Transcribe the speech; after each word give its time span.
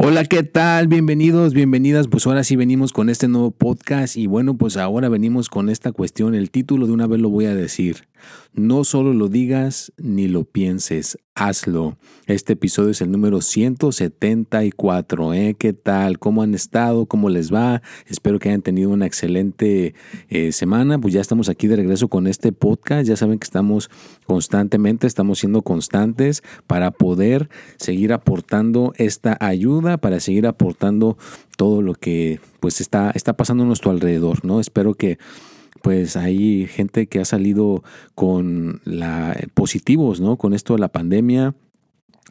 Hola, 0.00 0.24
¿qué 0.24 0.44
tal? 0.44 0.86
Bienvenidos, 0.86 1.54
bienvenidas. 1.54 2.06
Pues 2.06 2.24
ahora 2.24 2.44
sí 2.44 2.54
venimos 2.54 2.92
con 2.92 3.08
este 3.08 3.26
nuevo 3.26 3.50
podcast 3.50 4.16
y 4.16 4.28
bueno, 4.28 4.56
pues 4.56 4.76
ahora 4.76 5.08
venimos 5.08 5.48
con 5.48 5.68
esta 5.68 5.90
cuestión. 5.90 6.36
El 6.36 6.52
título 6.52 6.86
de 6.86 6.92
una 6.92 7.08
vez 7.08 7.18
lo 7.18 7.30
voy 7.30 7.46
a 7.46 7.54
decir. 7.56 8.07
No 8.52 8.84
solo 8.84 9.12
lo 9.12 9.28
digas 9.28 9.92
ni 9.98 10.26
lo 10.26 10.44
pienses, 10.44 11.18
hazlo. 11.34 11.96
Este 12.26 12.54
episodio 12.54 12.90
es 12.90 13.00
el 13.00 13.10
número 13.10 13.40
174. 13.40 15.34
¿eh? 15.34 15.54
¿Qué 15.56 15.72
tal? 15.72 16.18
¿Cómo 16.18 16.42
han 16.42 16.54
estado? 16.54 17.06
¿Cómo 17.06 17.30
les 17.30 17.52
va? 17.52 17.82
Espero 18.06 18.38
que 18.38 18.48
hayan 18.48 18.62
tenido 18.62 18.90
una 18.90 19.06
excelente 19.06 19.94
eh, 20.28 20.52
semana. 20.52 20.98
Pues 20.98 21.14
ya 21.14 21.20
estamos 21.20 21.48
aquí 21.48 21.68
de 21.68 21.76
regreso 21.76 22.08
con 22.08 22.26
este 22.26 22.52
podcast. 22.52 23.06
Ya 23.08 23.16
saben 23.16 23.38
que 23.38 23.44
estamos 23.44 23.90
constantemente, 24.26 25.06
estamos 25.06 25.38
siendo 25.38 25.62
constantes 25.62 26.42
para 26.66 26.90
poder 26.90 27.48
seguir 27.76 28.12
aportando 28.12 28.92
esta 28.96 29.36
ayuda, 29.40 29.98
para 29.98 30.18
seguir 30.20 30.46
aportando 30.46 31.16
todo 31.56 31.82
lo 31.82 31.94
que 31.94 32.40
pues 32.60 32.80
está, 32.80 33.12
está 33.14 33.36
pasando 33.36 33.62
a 33.62 33.66
nuestro 33.66 33.90
alrededor. 33.90 34.44
¿no? 34.44 34.58
Espero 34.58 34.94
que 34.94 35.18
pues 35.82 36.16
hay 36.16 36.66
gente 36.66 37.06
que 37.06 37.20
ha 37.20 37.24
salido 37.24 37.82
con 38.14 38.80
la, 38.84 39.36
positivos, 39.54 40.20
¿no? 40.20 40.36
Con 40.36 40.54
esto 40.54 40.74
de 40.74 40.80
la 40.80 40.88
pandemia. 40.88 41.54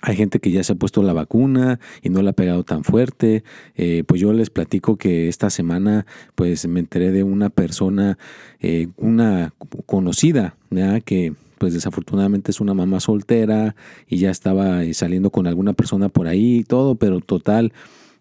Hay 0.02 0.16
gente 0.16 0.39
que 0.39 0.52
ya 0.52 0.64
se 0.64 0.73
ha 0.73 0.76
puesto 0.76 1.02
la 1.02 1.14
vacuna 1.14 1.80
y 2.04 2.09
no 2.09 2.22
la 2.22 2.30
ha 2.30 2.34
pegado 2.34 2.64
tan 2.64 2.84
fuerte. 2.84 3.44
Eh, 3.76 4.04
pues 4.06 4.22
yo 4.22 4.31
les 4.31 4.52
platico 4.52 4.95
que 4.95 5.28
esta 5.28 5.50
semana 5.50 6.06
pues 6.36 6.67
me 6.67 6.80
enteré 6.80 7.12
de 7.12 7.23
una 7.23 7.50
persona, 7.50 8.20
eh, 8.59 8.89
una 8.98 9.54
conocida, 9.88 10.56
¿ya? 10.70 11.00
que 11.02 11.34
pues 11.58 11.73
desafortunadamente 11.73 12.52
es 12.52 12.61
una 12.61 12.73
mamá 12.73 13.00
soltera 13.00 13.76
y 14.08 14.17
ya 14.17 14.30
estaba 14.30 14.84
eh, 14.84 14.94
saliendo 14.94 15.32
con 15.32 15.48
alguna 15.48 15.73
persona 15.73 16.09
por 16.09 16.28
ahí 16.28 16.58
y 16.58 16.64
todo, 16.64 16.95
pero 16.95 17.20
total, 17.20 17.73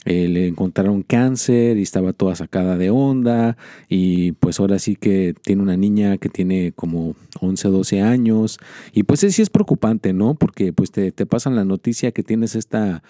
eh, 0.06 0.28
le 0.28 0.46
encontraron 0.46 1.02
cáncer 1.02 1.78
y 1.78 1.82
estaba 1.82 2.12
toda 2.12 2.36
sacada 2.36 2.78
de 2.78 2.90
onda 2.90 3.56
y 3.88 4.32
pues 4.32 4.60
ahora 4.60 4.78
sí 4.78 4.94
que 4.94 5.34
tiene 5.42 5.62
una 5.62 5.76
niña 5.76 6.16
que 6.16 6.28
tiene 6.28 6.70
como 6.76 7.16
11, 7.40 7.68
12 7.68 8.02
años 8.02 8.58
y 8.92 9.02
pues 9.02 9.20
sí 9.20 9.42
es 9.42 9.50
preocupante, 9.50 10.12
¿no? 10.12 10.36
Porque 10.36 10.72
pues 10.72 10.92
te, 10.92 11.10
te 11.10 11.26
pasan 11.26 11.56
la 11.56 11.64
noticia 11.64 12.12
que 12.12 12.22
tienes 12.22 12.54
esta 12.54 13.02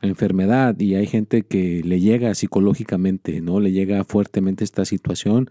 enfermedad 0.00 0.78
y 0.78 0.94
hay 0.94 1.06
gente 1.06 1.42
que 1.42 1.82
le 1.84 1.98
llega 1.98 2.32
psicológicamente, 2.36 3.40
¿no? 3.40 3.58
Le 3.58 3.72
llega 3.72 4.04
fuertemente 4.04 4.62
esta 4.62 4.84
situación. 4.84 5.50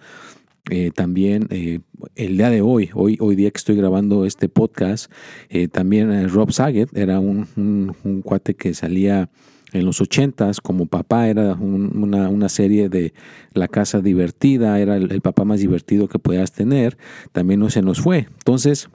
Eh, 0.70 0.92
también 0.96 1.48
eh, 1.50 1.82
el 2.16 2.38
día 2.38 2.50
de 2.50 2.62
hoy, 2.62 2.90
hoy, 2.94 3.18
hoy 3.20 3.36
día 3.36 3.52
que 3.52 3.58
estoy 3.58 3.76
grabando 3.76 4.26
este 4.26 4.48
podcast, 4.48 5.12
también 5.74 6.30
Rob 6.30 6.54
Saget 6.54 6.96
era 6.96 7.20
un, 7.20 7.46
un, 8.06 8.22
cuate 8.22 8.54
que 8.54 8.74
salía 8.74 9.30
en 9.74 9.86
los 9.86 10.00
ochentas, 10.02 10.62
como 10.62 10.86
papá, 10.86 11.28
era 11.28 11.56
una, 11.56 12.50
serie 12.50 12.90
de 12.90 13.14
La 13.54 13.68
Casa 13.68 14.02
Divertida, 14.02 14.80
era 14.80 14.96
el, 14.96 15.22
papá 15.22 15.44
más 15.44 15.60
divertido 15.60 16.08
que 16.08 16.20
podías 16.20 16.52
tener, 16.52 16.98
también 17.32 17.60
no 17.60 17.70
se 17.70 17.82
nos 17.82 18.00
fue. 18.00 18.28
Entonces, 18.30 18.90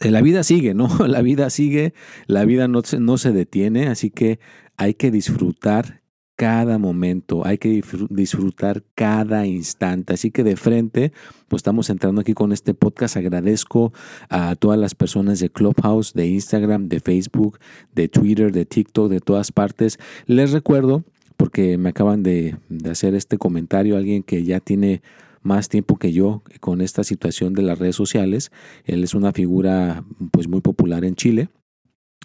eh, 0.00 0.10
la 0.10 0.20
vida 0.20 0.42
sigue, 0.42 0.74
¿no? 0.74 0.88
La 1.06 1.22
vida 1.22 1.48
sigue, 1.50 1.94
la 2.26 2.44
vida 2.44 2.68
no, 2.68 2.82
no 2.98 3.18
se 3.18 3.32
detiene, 3.32 3.86
así 3.86 4.10
que 4.10 4.40
hay 4.76 4.94
que 4.94 5.10
disfrutar 5.10 6.01
cada 6.36 6.78
momento, 6.78 7.46
hay 7.46 7.58
que 7.58 7.82
disfrutar 8.10 8.82
cada 8.94 9.46
instante. 9.46 10.14
Así 10.14 10.30
que 10.30 10.42
de 10.42 10.56
frente, 10.56 11.12
pues 11.48 11.60
estamos 11.60 11.90
entrando 11.90 12.20
aquí 12.20 12.34
con 12.34 12.52
este 12.52 12.74
podcast. 12.74 13.16
Agradezco 13.16 13.92
a 14.28 14.56
todas 14.56 14.78
las 14.78 14.94
personas 14.94 15.40
de 15.40 15.50
Clubhouse, 15.50 16.14
de 16.14 16.26
Instagram, 16.26 16.88
de 16.88 17.00
Facebook, 17.00 17.58
de 17.94 18.08
Twitter, 18.08 18.52
de 18.52 18.64
TikTok, 18.64 19.10
de 19.10 19.20
todas 19.20 19.52
partes. 19.52 19.98
Les 20.26 20.52
recuerdo, 20.52 21.04
porque 21.36 21.78
me 21.78 21.90
acaban 21.90 22.22
de, 22.22 22.56
de 22.68 22.90
hacer 22.90 23.14
este 23.14 23.38
comentario, 23.38 23.96
alguien 23.96 24.22
que 24.22 24.44
ya 24.44 24.60
tiene 24.60 25.02
más 25.42 25.68
tiempo 25.68 25.96
que 25.96 26.12
yo 26.12 26.42
con 26.60 26.80
esta 26.80 27.04
situación 27.04 27.52
de 27.54 27.62
las 27.62 27.78
redes 27.78 27.96
sociales. 27.96 28.50
Él 28.84 29.04
es 29.04 29.14
una 29.14 29.32
figura 29.32 30.04
pues 30.30 30.48
muy 30.48 30.60
popular 30.60 31.04
en 31.04 31.16
Chile. 31.16 31.48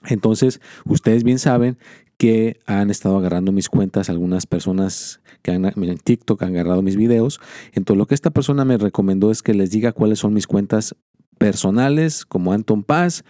Entonces, 0.06 0.62
ustedes 0.85 1.24
bien 1.24 1.40
saben 1.40 1.78
que 2.18 2.59
han 2.66 2.90
estado 2.90 3.18
agarrando 3.18 3.52
mis 3.52 3.69
cuentas, 3.69 4.09
algunas 4.09 4.46
personas 4.47 5.22
que 5.44 5.52
han, 5.52 5.66
en 5.66 5.97
TikTok 5.97 6.41
han 6.41 6.50
agarrado 6.50 6.81
mis 6.81 6.97
videos. 6.97 7.40
Entonces, 7.74 7.97
lo 7.97 8.07
que 8.07 8.16
esta 8.16 8.31
persona 8.31 8.66
me 8.66 8.78
recomendó 8.78 9.31
es 9.31 9.44
que 9.44 9.53
les 9.53 9.72
diga 9.72 9.91
cuáles 9.91 10.19
son 10.19 10.34
mis 10.34 10.47
cuentas 10.47 10.96
personales, 11.38 12.25
como 12.25 12.53
Anton 12.53 12.84
Paz, 12.84 13.24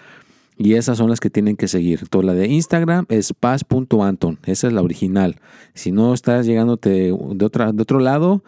y 0.58 0.74
esas 0.74 0.98
son 0.98 1.10
las 1.10 1.20
que 1.20 1.30
tienen 1.30 1.56
que 1.56 1.68
seguir. 1.68 2.00
Entonces, 2.02 2.26
la 2.26 2.34
de 2.34 2.48
Instagram 2.48 3.06
es 3.10 3.34
paz.anton, 3.34 4.40
esa 4.46 4.68
es 4.68 4.74
la 4.74 4.82
original. 4.82 5.36
Si 5.74 5.92
no 5.92 6.14
estás 6.14 6.46
llegándote 6.46 6.90
de, 6.90 7.46
otra, 7.46 7.74
de 7.74 7.82
otro 7.82 8.00
lado, 8.00 8.44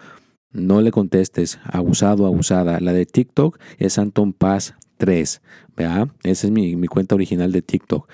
no 0.52 0.82
le 0.82 0.92
contestes, 0.92 1.60
abusado, 1.64 2.26
abusada. 2.26 2.80
La 2.80 2.94
de 2.94 3.06
TikTok 3.06 3.60
es 3.78 4.00
Anton 4.00 4.34
Paz 4.34 4.74
3, 5.00 5.42
¿vea? 5.76 6.08
Esa 6.24 6.48
es 6.48 6.52
mi, 6.52 6.76
mi 6.76 6.88
cuenta 6.88 7.16
original 7.16 7.52
de 7.52 7.64
TikTok. 7.64 8.08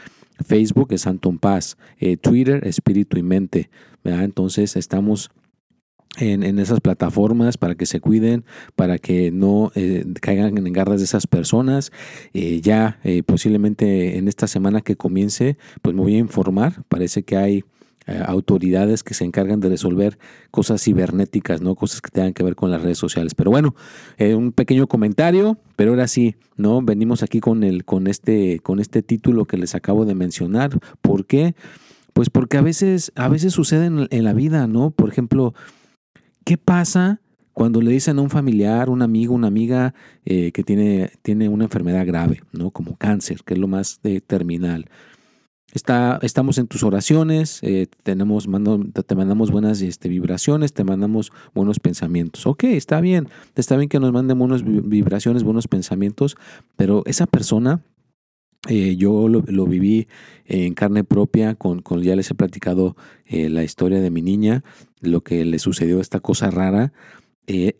Facebook 0.43 0.87
es 0.91 1.07
Anton 1.07 1.39
Paz, 1.39 1.77
eh, 1.99 2.17
Twitter 2.17 2.65
Espíritu 2.67 3.17
y 3.17 3.23
Mente. 3.23 3.69
Entonces 4.03 4.75
estamos 4.75 5.31
en, 6.17 6.59
esas 6.59 6.79
plataformas 6.79 7.57
para 7.57 7.75
que 7.75 7.85
se 7.85 7.99
cuiden, 7.99 8.45
para 8.75 8.99
que 8.99 9.31
no 9.31 9.71
eh, 9.75 10.05
caigan 10.21 10.57
en 10.57 10.73
garras 10.73 10.99
de 10.99 11.05
esas 11.05 11.27
personas. 11.27 11.91
Eh, 12.33 12.61
ya 12.61 12.99
posiblemente 13.25 14.17
en 14.17 14.27
esta 14.27 14.47
semana 14.47 14.81
que 14.81 14.95
comience, 14.95 15.57
pues 15.81 15.95
me 15.95 16.01
voy 16.01 16.15
a 16.15 16.19
informar. 16.19 16.83
Parece 16.87 17.23
que 17.23 17.37
hay 17.37 17.63
eh, 18.07 18.21
autoridades 18.23 19.01
que 19.01 19.15
se 19.15 19.25
encargan 19.25 19.59
de 19.59 19.69
resolver 19.69 20.19
cosas 20.51 20.83
cibernéticas, 20.83 21.61
¿no? 21.61 21.73
Cosas 21.73 22.01
que 22.01 22.11
tengan 22.11 22.33
que 22.33 22.43
ver 22.43 22.55
con 22.55 22.69
las 22.69 22.83
redes 22.83 22.99
sociales. 22.99 23.33
Pero 23.33 23.49
bueno, 23.49 23.73
eh, 24.17 24.35
un 24.35 24.51
pequeño 24.51 24.85
comentario, 24.85 25.57
pero 25.75 25.91
ahora 25.91 26.07
sí, 26.07 26.35
¿no? 26.55 26.83
Venimos 26.83 27.23
aquí 27.23 27.39
con 27.39 27.63
el, 27.63 27.83
con 27.83 28.05
este, 28.05 28.59
con 28.59 28.79
este 28.79 29.01
título 29.01 29.45
que 29.45 29.57
les 29.57 29.73
acabo 29.73 30.05
de 30.05 30.13
mencionar. 30.13 30.77
¿Por 31.01 31.25
qué? 31.25 31.55
Pues 32.13 32.29
porque 32.29 32.57
a 32.57 32.61
veces, 32.61 33.11
a 33.15 33.27
veces 33.27 33.53
sucede 33.53 33.87
en, 33.87 34.23
la 34.23 34.33
vida, 34.33 34.67
¿no? 34.67 34.91
Por 34.91 35.09
ejemplo, 35.09 35.55
¿qué 36.43 36.57
pasa? 36.57 37.21
cuando 37.53 37.81
le 37.81 37.89
dicen 37.89 38.19
a 38.19 38.21
un 38.21 38.29
familiar, 38.29 38.89
un 38.89 39.01
amigo, 39.01 39.33
una 39.33 39.47
amiga 39.47 39.93
eh, 40.25 40.51
que 40.51 40.61
tiene, 40.61 41.09
tiene 41.21 41.47
una 41.47 41.63
enfermedad 41.63 42.05
grave, 42.05 42.41
¿no? 42.51 42.69
Como 42.69 42.97
cáncer, 42.97 43.43
que 43.45 43.53
es 43.53 43.59
lo 43.61 43.69
más 43.69 44.01
terminal. 44.27 44.89
Está, 45.75 46.19
estamos 46.21 46.57
en 46.57 46.67
tus 46.67 46.83
oraciones, 46.83 47.59
eh, 47.61 47.87
tenemos, 48.03 48.47
te 49.05 49.15
mandamos 49.15 49.51
buenas 49.51 49.81
este, 49.81 50.07
vibraciones, 50.07 50.71
te 50.71 50.85
mandamos 50.85 51.33
buenos 51.53 51.81
pensamientos. 51.81 52.47
Ok, 52.47 52.63
está 52.63 53.01
bien, 53.01 53.27
está 53.57 53.75
bien 53.75 53.89
que 53.89 53.99
nos 53.99 54.13
manden 54.13 54.39
buenas 54.39 54.63
vibraciones, 54.63 55.43
buenos 55.43 55.67
pensamientos, 55.67 56.37
pero 56.77 57.03
esa 57.05 57.25
persona, 57.25 57.81
eh, 58.69 58.95
yo 58.95 59.27
lo, 59.27 59.65
viví 59.65 60.07
en 60.45 60.75
carne 60.75 61.03
propia, 61.03 61.55
con, 61.55 61.81
con 61.81 62.01
ya 62.01 62.15
les 62.15 62.31
he 62.31 62.35
platicado 62.35 62.95
eh, 63.25 63.49
la 63.49 63.65
historia 63.65 63.99
de 63.99 64.11
mi 64.11 64.21
niña, 64.21 64.63
lo 65.01 65.25
que 65.25 65.43
le 65.43 65.59
sucedió, 65.59 65.99
esta 65.99 66.21
cosa 66.21 66.51
rara. 66.51 66.93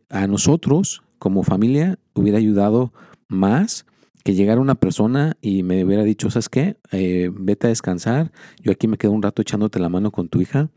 a 0.09 0.27
nosotros, 0.27 1.01
como 1.17 1.43
familia, 1.43 1.97
hubiera 2.13 2.39
ayudado 2.39 2.91
más 3.29 3.85
que 4.25 4.33
llegara 4.33 4.59
una 4.59 4.73
persona 4.73 5.37
y 5.39 5.61
me 5.61 5.85
hubiera 5.85 6.03
dicho, 6.03 6.31
¿sabes 6.31 6.49
qué? 6.49 6.77
Eh, 6.91 7.29
vete 7.31 7.67
a 7.67 7.69
descansar, 7.69 8.31
yo 8.59 8.71
aquí 8.71 8.87
me 8.87 8.97
quedo 8.97 9.11
un 9.11 9.21
rato 9.21 9.43
echándote 9.43 9.79
la 9.79 9.87
mano 9.87 10.09
con 10.09 10.29
tu 10.29 10.41
hija 10.41 10.71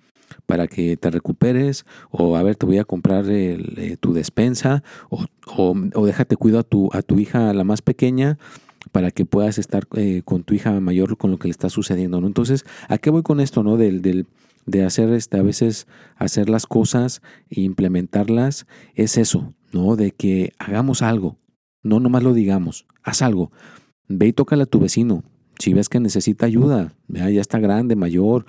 para 0.44 0.66
que 0.66 0.98
te 0.98 1.10
recuperes 1.10 1.86
o 2.10 2.36
a 2.36 2.42
ver, 2.42 2.56
te 2.56 2.66
voy 2.66 2.76
a 2.76 2.84
comprar 2.84 3.24
eh, 3.30 3.96
tu 4.00 4.12
despensa 4.12 4.84
o, 5.08 5.24
o, 5.56 6.06
déjate 6.06 6.36
cuido 6.36 6.58
a 6.58 6.62
tu, 6.62 6.90
a 6.92 7.00
tu 7.00 7.18
hija, 7.18 7.54
la 7.54 7.64
más 7.64 7.80
pequeña, 7.80 8.36
para 8.92 9.10
que 9.10 9.24
puedas 9.24 9.56
estar 9.56 9.88
eh, 9.96 10.20
con 10.26 10.44
tu 10.44 10.52
hija 10.52 10.78
mayor 10.80 11.16
con 11.16 11.30
lo 11.30 11.38
que 11.38 11.48
le 11.48 11.52
está 11.52 11.70
sucediendo, 11.70 12.20
¿no? 12.20 12.26
Entonces, 12.26 12.66
¿a 12.88 12.98
qué 12.98 13.08
voy 13.08 13.22
con 13.22 13.40
esto, 13.40 13.62
no? 13.62 13.78
Del, 13.78 14.02
del, 14.02 14.26
de 14.66 14.84
hacer 14.84 15.10
este, 15.14 15.38
a 15.38 15.42
veces 15.42 15.86
hacer 16.16 16.50
las 16.50 16.66
cosas 16.66 17.22
e 17.48 17.62
implementarlas, 17.62 18.66
es 18.94 19.16
eso, 19.16 19.54
¿no? 19.72 19.96
De 19.96 20.10
que 20.10 20.52
hagamos 20.58 21.00
algo, 21.00 21.38
no 21.82 22.00
nomás 22.00 22.22
lo 22.22 22.32
digamos, 22.32 22.86
haz 23.02 23.22
algo. 23.22 23.50
Ve 24.08 24.28
y 24.28 24.32
tócale 24.32 24.64
a 24.64 24.66
tu 24.66 24.80
vecino. 24.80 25.22
Si 25.58 25.74
ves 25.74 25.88
que 25.88 26.00
necesita 26.00 26.46
ayuda, 26.46 26.92
ya 27.08 27.40
está 27.40 27.58
grande, 27.58 27.96
mayor, 27.96 28.46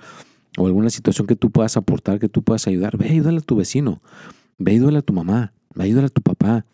o 0.56 0.66
alguna 0.66 0.90
situación 0.90 1.26
que 1.26 1.36
tú 1.36 1.50
puedas 1.50 1.76
aportar, 1.76 2.18
que 2.18 2.28
tú 2.28 2.42
puedas 2.42 2.66
ayudar, 2.66 2.96
ve 2.96 3.08
ayúdale 3.08 3.38
a 3.38 3.42
tu 3.42 3.56
vecino, 3.56 4.00
ve 4.58 4.72
ayúdale 4.72 4.98
a 4.98 5.02
tu 5.02 5.12
mamá, 5.12 5.52
ve 5.74 5.84
ayúdale 5.84 6.06
a 6.06 6.10
tu 6.10 6.22
papá, 6.22 6.66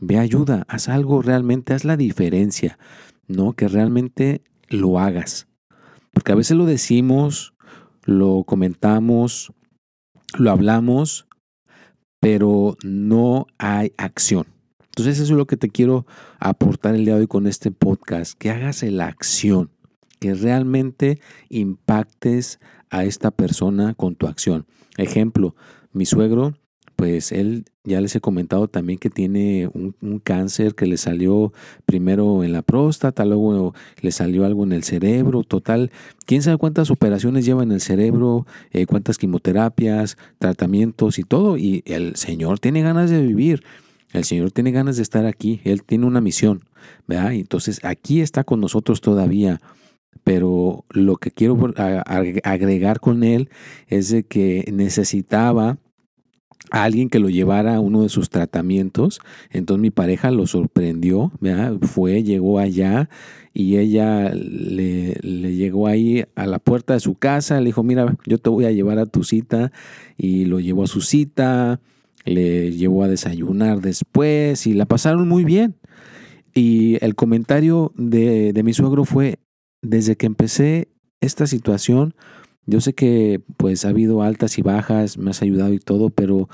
ve 0.00 0.18
ayuda, 0.18 0.64
haz 0.68 0.88
algo 0.88 1.22
realmente, 1.22 1.74
haz 1.74 1.84
la 1.84 1.96
diferencia, 1.96 2.78
¿no? 3.28 3.52
Que 3.52 3.68
realmente 3.68 4.42
lo 4.68 4.98
hagas. 4.98 5.46
Porque 6.12 6.32
a 6.32 6.36
veces 6.36 6.56
lo 6.56 6.64
decimos, 6.64 7.54
lo 8.04 8.44
comentamos, 8.44 9.52
lo 10.36 10.50
hablamos, 10.50 11.26
pero 12.20 12.76
no 12.84 13.46
hay 13.58 13.92
acción. 13.96 14.46
Entonces 14.96 15.18
eso 15.18 15.32
es 15.32 15.36
lo 15.36 15.48
que 15.48 15.56
te 15.56 15.70
quiero 15.70 16.06
aportar 16.38 16.94
el 16.94 17.04
día 17.04 17.14
de 17.14 17.22
hoy 17.22 17.26
con 17.26 17.48
este 17.48 17.72
podcast, 17.72 18.38
que 18.38 18.50
hagas 18.50 18.84
la 18.84 19.08
acción, 19.08 19.70
que 20.20 20.34
realmente 20.34 21.18
impactes 21.48 22.60
a 22.90 23.04
esta 23.04 23.32
persona 23.32 23.94
con 23.94 24.14
tu 24.14 24.28
acción. 24.28 24.66
Ejemplo, 24.96 25.56
mi 25.92 26.06
suegro, 26.06 26.54
pues 26.94 27.32
él 27.32 27.64
ya 27.82 28.00
les 28.00 28.14
he 28.14 28.20
comentado 28.20 28.68
también 28.68 29.00
que 29.00 29.10
tiene 29.10 29.68
un, 29.74 30.20
cáncer 30.20 30.76
que 30.76 30.86
le 30.86 30.96
salió 30.96 31.52
primero 31.86 32.44
en 32.44 32.52
la 32.52 32.62
próstata, 32.62 33.24
luego 33.24 33.74
le 34.00 34.12
salió 34.12 34.44
algo 34.44 34.62
en 34.62 34.72
el 34.72 34.84
cerebro, 34.84 35.42
total, 35.42 35.90
quién 36.24 36.42
sabe 36.42 36.56
cuántas 36.56 36.92
operaciones 36.92 37.44
lleva 37.44 37.64
en 37.64 37.72
el 37.72 37.80
cerebro, 37.80 38.46
eh, 38.70 38.86
cuántas 38.86 39.18
quimioterapias, 39.18 40.16
tratamientos 40.38 41.18
y 41.18 41.24
todo, 41.24 41.56
y 41.56 41.82
el 41.84 42.14
Señor 42.14 42.60
tiene 42.60 42.82
ganas 42.82 43.10
de 43.10 43.22
vivir. 43.22 43.64
El 44.14 44.24
Señor 44.24 44.50
tiene 44.50 44.70
ganas 44.70 44.96
de 44.96 45.02
estar 45.02 45.26
aquí, 45.26 45.60
Él 45.64 45.82
tiene 45.82 46.06
una 46.06 46.22
misión, 46.22 46.64
¿verdad? 47.06 47.34
Entonces 47.34 47.80
aquí 47.84 48.22
está 48.22 48.44
con 48.44 48.60
nosotros 48.60 49.02
todavía 49.02 49.60
pero 50.22 50.84
lo 50.90 51.16
que 51.16 51.30
quiero 51.30 51.58
agregar 51.76 53.00
con 53.00 53.22
él 53.24 53.50
es 53.88 54.08
de 54.08 54.24
que 54.24 54.64
necesitaba 54.72 55.78
a 56.70 56.84
alguien 56.84 57.10
que 57.10 57.18
lo 57.18 57.28
llevara 57.28 57.76
a 57.76 57.80
uno 57.80 58.02
de 58.02 58.08
sus 58.08 58.30
tratamientos. 58.30 59.20
Entonces 59.50 59.82
mi 59.82 59.90
pareja 59.90 60.30
lo 60.30 60.46
sorprendió, 60.46 61.30
fue, 61.82 62.22
llegó 62.22 62.58
allá 62.58 63.10
y 63.52 63.76
ella 63.76 64.30
le, 64.34 65.14
le, 65.20 65.54
llegó 65.54 65.86
ahí 65.86 66.24
a 66.34 66.46
la 66.46 66.58
puerta 66.58 66.94
de 66.94 67.00
su 67.00 67.14
casa, 67.14 67.60
le 67.60 67.66
dijo, 67.66 67.82
mira, 67.82 68.16
yo 68.26 68.38
te 68.38 68.50
voy 68.50 68.64
a 68.64 68.72
llevar 68.72 68.98
a 68.98 69.06
tu 69.06 69.24
cita 69.24 69.72
y 70.16 70.46
lo 70.46 70.58
llevó 70.58 70.84
a 70.84 70.88
su 70.88 71.02
cita, 71.02 71.80
le 72.24 72.72
llevó 72.72 73.02
a 73.02 73.08
desayunar 73.08 73.80
después 73.80 74.66
y 74.66 74.74
la 74.74 74.86
pasaron 74.86 75.28
muy 75.28 75.44
bien. 75.44 75.76
Y 76.54 76.98
el 77.04 77.14
comentario 77.14 77.92
de, 77.96 78.52
de 78.52 78.62
mi 78.62 78.72
suegro 78.72 79.04
fue, 79.04 79.38
desde 79.82 80.16
que 80.16 80.26
empecé 80.26 80.88
esta 81.20 81.46
situación, 81.46 82.14
yo 82.66 82.80
sé 82.80 82.94
que 82.94 83.42
pues 83.56 83.84
ha 83.84 83.90
habido 83.90 84.22
altas 84.22 84.58
y 84.58 84.62
bajas, 84.62 85.18
me 85.18 85.30
has 85.30 85.42
ayudado 85.42 85.72
y 85.72 85.78
todo, 85.78 86.10
pero 86.10 86.48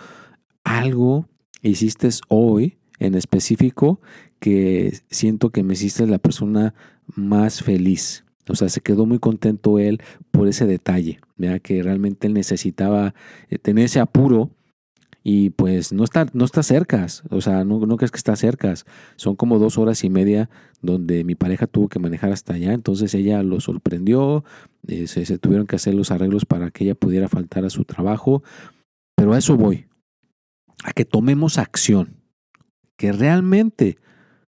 algo 0.64 1.28
hiciste 1.62 2.08
hoy 2.28 2.78
en 2.98 3.14
específico 3.14 4.00
que 4.38 4.98
siento 5.10 5.50
que 5.50 5.62
me 5.62 5.74
hiciste 5.74 6.06
la 6.06 6.18
persona 6.18 6.74
más 7.14 7.62
feliz. 7.62 8.24
O 8.48 8.54
sea, 8.56 8.68
se 8.68 8.80
quedó 8.80 9.06
muy 9.06 9.18
contento 9.18 9.78
él 9.78 10.00
por 10.30 10.48
ese 10.48 10.66
detalle, 10.66 11.20
¿verdad? 11.36 11.60
que 11.60 11.82
realmente 11.82 12.26
él 12.26 12.34
necesitaba 12.34 13.14
eh, 13.48 13.58
tener 13.58 13.84
ese 13.84 14.00
apuro 14.00 14.50
y 15.22 15.50
pues 15.50 15.92
no 15.92 16.04
está, 16.04 16.26
no 16.32 16.44
está 16.44 16.62
cerca, 16.62 17.06
o 17.30 17.40
sea, 17.40 17.64
no, 17.64 17.84
no 17.86 17.96
crees 17.96 18.10
que 18.10 18.16
está 18.16 18.36
cerca, 18.36 18.74
son 19.16 19.36
como 19.36 19.58
dos 19.58 19.76
horas 19.76 20.02
y 20.04 20.10
media 20.10 20.48
donde 20.80 21.24
mi 21.24 21.34
pareja 21.34 21.66
tuvo 21.66 21.88
que 21.88 21.98
manejar 21.98 22.32
hasta 22.32 22.54
allá, 22.54 22.72
entonces 22.72 23.14
ella 23.14 23.42
lo 23.42 23.60
sorprendió, 23.60 24.44
eh, 24.86 25.06
se, 25.06 25.38
tuvieron 25.38 25.66
que 25.66 25.76
hacer 25.76 25.94
los 25.94 26.10
arreglos 26.10 26.46
para 26.46 26.70
que 26.70 26.84
ella 26.84 26.94
pudiera 26.94 27.28
faltar 27.28 27.64
a 27.64 27.70
su 27.70 27.84
trabajo, 27.84 28.42
pero 29.14 29.34
a 29.34 29.38
eso 29.38 29.56
voy, 29.56 29.86
a 30.84 30.92
que 30.92 31.04
tomemos 31.04 31.58
acción, 31.58 32.16
que 32.96 33.12
realmente, 33.12 33.98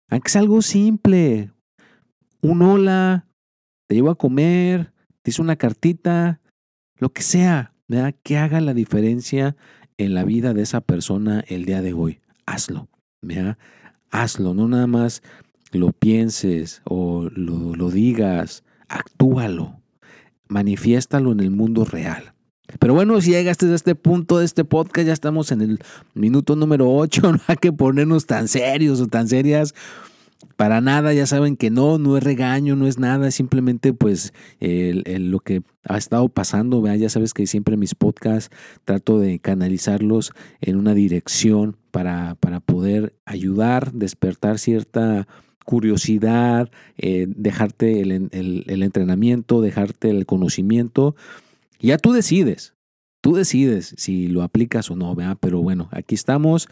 aunque 0.08 0.28
es 0.28 0.36
algo 0.36 0.62
simple, 0.62 1.50
un 2.40 2.62
hola, 2.62 3.26
te 3.88 3.96
llevo 3.96 4.10
a 4.10 4.18
comer, 4.18 4.92
te 5.22 5.30
hice 5.30 5.42
una 5.42 5.56
cartita, 5.56 6.40
lo 6.98 7.12
que 7.12 7.22
sea, 7.22 7.74
¿verdad? 7.88 8.14
que 8.22 8.38
haga 8.38 8.60
la 8.60 8.74
diferencia 8.74 9.56
en 10.04 10.14
la 10.14 10.24
vida 10.24 10.54
de 10.54 10.62
esa 10.62 10.80
persona 10.80 11.44
el 11.48 11.64
día 11.64 11.82
de 11.82 11.92
hoy. 11.92 12.20
Hazlo, 12.46 12.88
¿vea? 13.20 13.58
Hazlo, 14.10 14.54
no 14.54 14.68
nada 14.68 14.86
más 14.86 15.22
lo 15.72 15.92
pienses 15.92 16.82
o 16.84 17.28
lo, 17.34 17.74
lo 17.74 17.90
digas, 17.90 18.64
actúalo, 18.88 19.80
manifiéstalo 20.48 21.32
en 21.32 21.40
el 21.40 21.50
mundo 21.50 21.84
real. 21.84 22.34
Pero 22.78 22.94
bueno, 22.94 23.20
si 23.20 23.30
llegaste 23.30 23.66
a 23.66 23.74
este 23.74 23.94
punto 23.94 24.38
de 24.38 24.44
este 24.44 24.64
podcast, 24.64 25.06
ya 25.06 25.12
estamos 25.12 25.52
en 25.52 25.60
el 25.62 25.78
minuto 26.14 26.56
número 26.56 26.90
8, 26.90 27.20
no 27.32 27.40
hay 27.46 27.56
que 27.56 27.72
ponernos 27.72 28.26
tan 28.26 28.48
serios 28.48 29.00
o 29.00 29.06
tan 29.06 29.28
serias 29.28 29.74
para 30.56 30.80
nada, 30.80 31.12
ya 31.12 31.26
saben 31.26 31.56
que 31.56 31.70
no, 31.70 31.98
no 31.98 32.16
es 32.16 32.22
regaño, 32.22 32.76
no 32.76 32.86
es 32.86 32.98
nada, 32.98 33.28
es 33.28 33.34
simplemente 33.34 33.92
pues 33.92 34.32
lo 34.60 35.40
que 35.40 35.62
ha 35.84 35.98
estado 35.98 36.28
pasando, 36.28 36.84
ya 36.94 37.08
sabes 37.08 37.34
que 37.34 37.46
siempre 37.46 37.76
mis 37.76 37.94
podcasts 37.94 38.54
trato 38.84 39.18
de 39.18 39.38
canalizarlos 39.38 40.32
en 40.60 40.76
una 40.76 40.94
dirección 40.94 41.76
para, 41.90 42.36
para 42.36 42.60
poder 42.60 43.14
ayudar, 43.24 43.92
despertar 43.92 44.58
cierta 44.58 45.26
curiosidad, 45.64 46.70
eh, 46.98 47.26
dejarte 47.28 48.00
el, 48.00 48.28
el, 48.32 48.82
entrenamiento, 48.82 49.60
dejarte 49.60 50.10
el 50.10 50.26
conocimiento. 50.26 51.14
Ya 51.80 51.98
tú 51.98 52.12
decides, 52.12 52.74
tú 53.20 53.34
decides 53.34 53.94
si 53.96 54.28
lo 54.28 54.42
aplicas 54.42 54.90
o 54.90 54.96
no, 54.96 55.14
¿verdad? 55.14 55.38
pero 55.40 55.62
bueno, 55.62 55.88
aquí 55.92 56.14
estamos. 56.14 56.68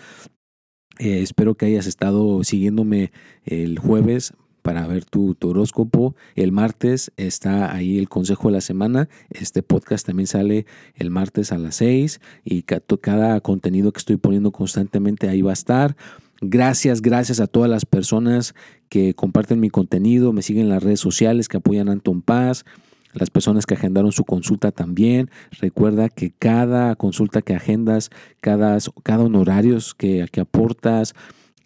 Eh, 0.98 1.22
espero 1.22 1.54
que 1.54 1.66
hayas 1.66 1.86
estado 1.86 2.42
siguiéndome 2.44 3.12
el 3.44 3.78
jueves 3.78 4.34
para 4.62 4.86
ver 4.86 5.04
tu, 5.04 5.36
horóscopo. 5.42 6.14
El 6.34 6.52
martes 6.52 7.12
está 7.16 7.74
ahí 7.74 7.98
el 7.98 8.08
consejo 8.08 8.48
de 8.48 8.52
la 8.52 8.60
semana. 8.60 9.08
Este 9.30 9.62
podcast 9.62 10.06
también 10.06 10.26
sale 10.26 10.66
el 10.94 11.10
martes 11.10 11.52
a 11.52 11.58
las 11.58 11.76
6 11.76 12.20
y 12.44 12.62
cada 12.62 13.40
contenido 13.40 13.92
que 13.92 13.98
estoy 13.98 14.16
poniendo 14.16 14.52
constantemente 14.52 15.28
ahí 15.28 15.42
va 15.42 15.50
a 15.50 15.54
estar. 15.54 15.96
Gracias, 16.42 17.02
gracias 17.02 17.40
a 17.40 17.46
todas 17.46 17.70
las 17.70 17.84
personas 17.84 18.54
que 18.88 19.14
comparten 19.14 19.60
mi 19.60 19.68
contenido, 19.68 20.32
me 20.32 20.42
siguen 20.42 20.64
en 20.64 20.70
las 20.70 20.82
redes 20.82 21.00
sociales, 21.00 21.48
que 21.48 21.58
apoyan 21.58 21.88
a 21.88 21.92
Anton 21.92 22.22
Paz 22.22 22.64
las 23.12 23.30
personas 23.30 23.66
que 23.66 23.74
agendaron 23.74 24.12
su 24.12 24.24
consulta 24.24 24.72
también. 24.72 25.30
Recuerda 25.60 26.08
que 26.08 26.30
cada 26.30 26.94
consulta 26.96 27.42
que 27.42 27.54
agendas, 27.54 28.10
cada, 28.40 28.78
cada 29.02 29.24
honorarios 29.24 29.94
que, 29.94 30.26
que 30.30 30.40
aportas, 30.40 31.14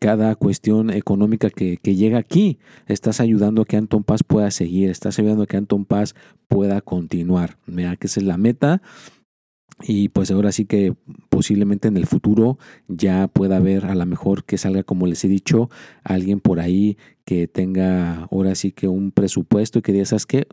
cada 0.04 0.34
cuestión 0.34 0.90
económica 0.90 1.48
que, 1.48 1.78
llega 1.82 2.18
aquí, 2.18 2.58
estás 2.86 3.20
ayudando 3.20 3.62
a 3.62 3.64
que 3.64 3.78
Anton 3.78 4.04
Paz 4.04 4.22
pueda 4.22 4.50
seguir, 4.50 4.90
estás 4.90 5.18
ayudando 5.18 5.44
a 5.44 5.46
que 5.46 5.56
Anton 5.56 5.86
Paz 5.86 6.14
pueda 6.46 6.82
continuar. 6.82 7.56
Mira 7.64 7.96
que 7.96 8.06
esa 8.06 8.20
es 8.20 8.26
la 8.26 8.36
meta. 8.36 8.82
Y 9.82 10.10
pues 10.10 10.30
ahora 10.30 10.52
sí 10.52 10.66
que 10.66 10.94
posiblemente 11.30 11.88
en 11.88 11.96
el 11.96 12.06
futuro 12.06 12.58
ya 12.86 13.28
pueda 13.28 13.56
haber 13.56 13.86
a 13.86 13.94
lo 13.94 14.04
mejor 14.04 14.44
que 14.44 14.58
salga, 14.58 14.82
como 14.82 15.06
les 15.06 15.24
he 15.24 15.28
dicho, 15.28 15.70
alguien 16.04 16.38
por 16.38 16.60
ahí 16.60 16.98
que 17.24 17.48
tenga 17.48 18.24
ahora 18.30 18.54
sí 18.56 18.72
que 18.72 18.88
un 18.88 19.10
presupuesto 19.10 19.78
y 19.78 19.82
que 19.82 19.92
diga, 19.92 20.04
¿sabes 20.04 20.26
qué? 20.26 20.46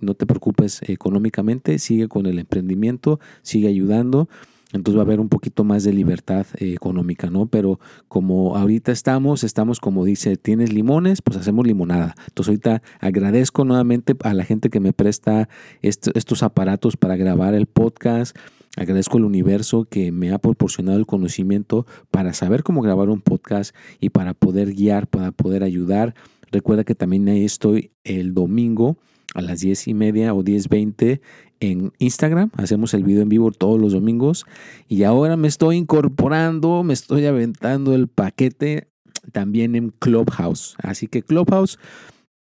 No 0.00 0.14
te 0.14 0.26
preocupes 0.26 0.80
económicamente, 0.82 1.78
sigue 1.78 2.08
con 2.08 2.26
el 2.26 2.38
emprendimiento, 2.38 3.20
sigue 3.42 3.68
ayudando. 3.68 4.28
Entonces 4.72 4.98
va 4.98 5.02
a 5.02 5.06
haber 5.06 5.18
un 5.18 5.30
poquito 5.30 5.64
más 5.64 5.82
de 5.82 5.94
libertad 5.94 6.46
eh, 6.58 6.74
económica, 6.74 7.30
¿no? 7.30 7.46
Pero 7.46 7.80
como 8.06 8.54
ahorita 8.54 8.92
estamos, 8.92 9.42
estamos 9.42 9.80
como 9.80 10.04
dice, 10.04 10.36
tienes 10.36 10.72
limones, 10.74 11.22
pues 11.22 11.38
hacemos 11.38 11.66
limonada. 11.66 12.14
Entonces 12.28 12.50
ahorita 12.50 12.82
agradezco 13.00 13.64
nuevamente 13.64 14.14
a 14.22 14.34
la 14.34 14.44
gente 14.44 14.68
que 14.68 14.80
me 14.80 14.92
presta 14.92 15.48
estos 15.80 16.42
aparatos 16.42 16.98
para 16.98 17.16
grabar 17.16 17.54
el 17.54 17.64
podcast. 17.64 18.36
Agradezco 18.76 19.16
al 19.16 19.24
universo 19.24 19.86
que 19.86 20.12
me 20.12 20.32
ha 20.32 20.38
proporcionado 20.38 20.98
el 20.98 21.06
conocimiento 21.06 21.86
para 22.10 22.34
saber 22.34 22.62
cómo 22.62 22.82
grabar 22.82 23.08
un 23.08 23.22
podcast 23.22 23.74
y 24.00 24.10
para 24.10 24.34
poder 24.34 24.74
guiar, 24.74 25.06
para 25.06 25.32
poder 25.32 25.62
ayudar 25.62 26.14
Recuerda 26.50 26.84
que 26.84 26.94
también 26.94 27.28
ahí 27.28 27.44
estoy 27.44 27.92
el 28.04 28.34
domingo 28.34 28.98
a 29.34 29.42
las 29.42 29.60
10 29.60 29.88
y 29.88 29.94
media 29.94 30.34
o 30.34 30.42
10.20 30.42 31.20
en 31.60 31.92
Instagram. 31.98 32.50
Hacemos 32.56 32.94
el 32.94 33.04
video 33.04 33.22
en 33.22 33.28
vivo 33.28 33.50
todos 33.50 33.80
los 33.80 33.92
domingos. 33.92 34.46
Y 34.88 35.02
ahora 35.02 35.36
me 35.36 35.48
estoy 35.48 35.76
incorporando, 35.76 36.82
me 36.82 36.94
estoy 36.94 37.26
aventando 37.26 37.94
el 37.94 38.08
paquete 38.08 38.88
también 39.32 39.74
en 39.74 39.90
Clubhouse. 39.90 40.76
Así 40.82 41.06
que 41.06 41.22
Clubhouse, 41.22 41.78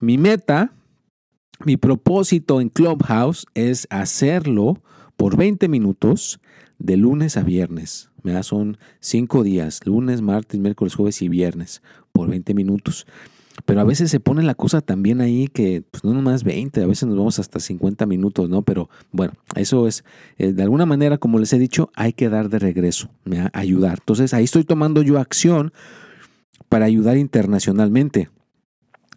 mi 0.00 0.18
meta, 0.18 0.72
mi 1.64 1.76
propósito 1.76 2.60
en 2.60 2.68
Clubhouse 2.68 3.46
es 3.54 3.86
hacerlo 3.90 4.82
por 5.16 5.36
20 5.36 5.68
minutos 5.68 6.40
de 6.78 6.96
lunes 6.96 7.36
a 7.36 7.42
viernes. 7.42 8.10
Me 8.22 8.42
Son 8.42 8.76
cinco 9.00 9.44
días, 9.44 9.80
lunes, 9.86 10.20
martes, 10.20 10.60
miércoles, 10.60 10.94
jueves 10.94 11.22
y 11.22 11.28
viernes, 11.28 11.82
por 12.12 12.28
20 12.28 12.54
minutos. 12.54 13.06
Pero 13.64 13.80
a 13.80 13.84
veces 13.84 14.10
se 14.10 14.20
pone 14.20 14.42
la 14.42 14.54
cosa 14.54 14.80
también 14.80 15.20
ahí 15.20 15.48
que, 15.48 15.82
pues 15.90 16.04
no 16.04 16.12
nomás 16.12 16.44
20, 16.44 16.82
a 16.82 16.86
veces 16.86 17.08
nos 17.08 17.16
vamos 17.16 17.38
hasta 17.38 17.58
50 17.58 18.04
minutos, 18.06 18.48
¿no? 18.48 18.62
Pero 18.62 18.90
bueno, 19.12 19.32
eso 19.54 19.88
es, 19.88 20.04
eh, 20.38 20.52
de 20.52 20.62
alguna 20.62 20.84
manera, 20.84 21.18
como 21.18 21.38
les 21.38 21.52
he 21.52 21.58
dicho, 21.58 21.90
hay 21.94 22.12
que 22.12 22.28
dar 22.28 22.50
de 22.50 22.58
regreso, 22.58 23.08
¿me? 23.24 23.48
ayudar. 23.52 23.98
Entonces 24.00 24.34
ahí 24.34 24.44
estoy 24.44 24.64
tomando 24.64 25.02
yo 25.02 25.18
acción 25.18 25.72
para 26.68 26.84
ayudar 26.84 27.16
internacionalmente, 27.16 28.28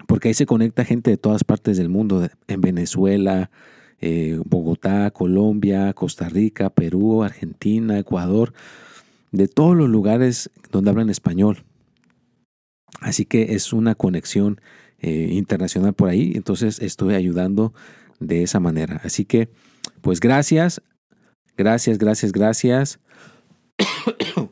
porque 0.07 0.29
ahí 0.29 0.33
se 0.33 0.45
conecta 0.45 0.85
gente 0.85 1.11
de 1.11 1.17
todas 1.17 1.43
partes 1.43 1.77
del 1.77 1.89
mundo, 1.89 2.27
en 2.47 2.61
Venezuela, 2.61 3.49
eh, 3.99 4.39
Bogotá, 4.45 5.11
Colombia, 5.11 5.93
Costa 5.93 6.29
Rica, 6.29 6.69
Perú, 6.69 7.23
Argentina, 7.23 7.99
Ecuador, 7.99 8.53
de 9.31 9.47
todos 9.47 9.75
los 9.75 9.89
lugares 9.89 10.49
donde 10.71 10.91
hablan 10.91 11.09
español. 11.09 11.63
Así 13.01 13.25
que 13.25 13.53
es 13.55 13.73
una 13.73 13.95
conexión 13.95 14.59
eh, 14.99 15.29
internacional 15.31 15.93
por 15.93 16.09
ahí, 16.09 16.33
entonces 16.35 16.79
estoy 16.79 17.15
ayudando 17.15 17.73
de 18.19 18.43
esa 18.43 18.59
manera. 18.59 18.99
Así 19.03 19.23
que, 19.25 19.49
pues 20.01 20.19
gracias, 20.19 20.81
gracias, 21.55 21.97
gracias, 21.97 22.31
gracias. 22.31 22.99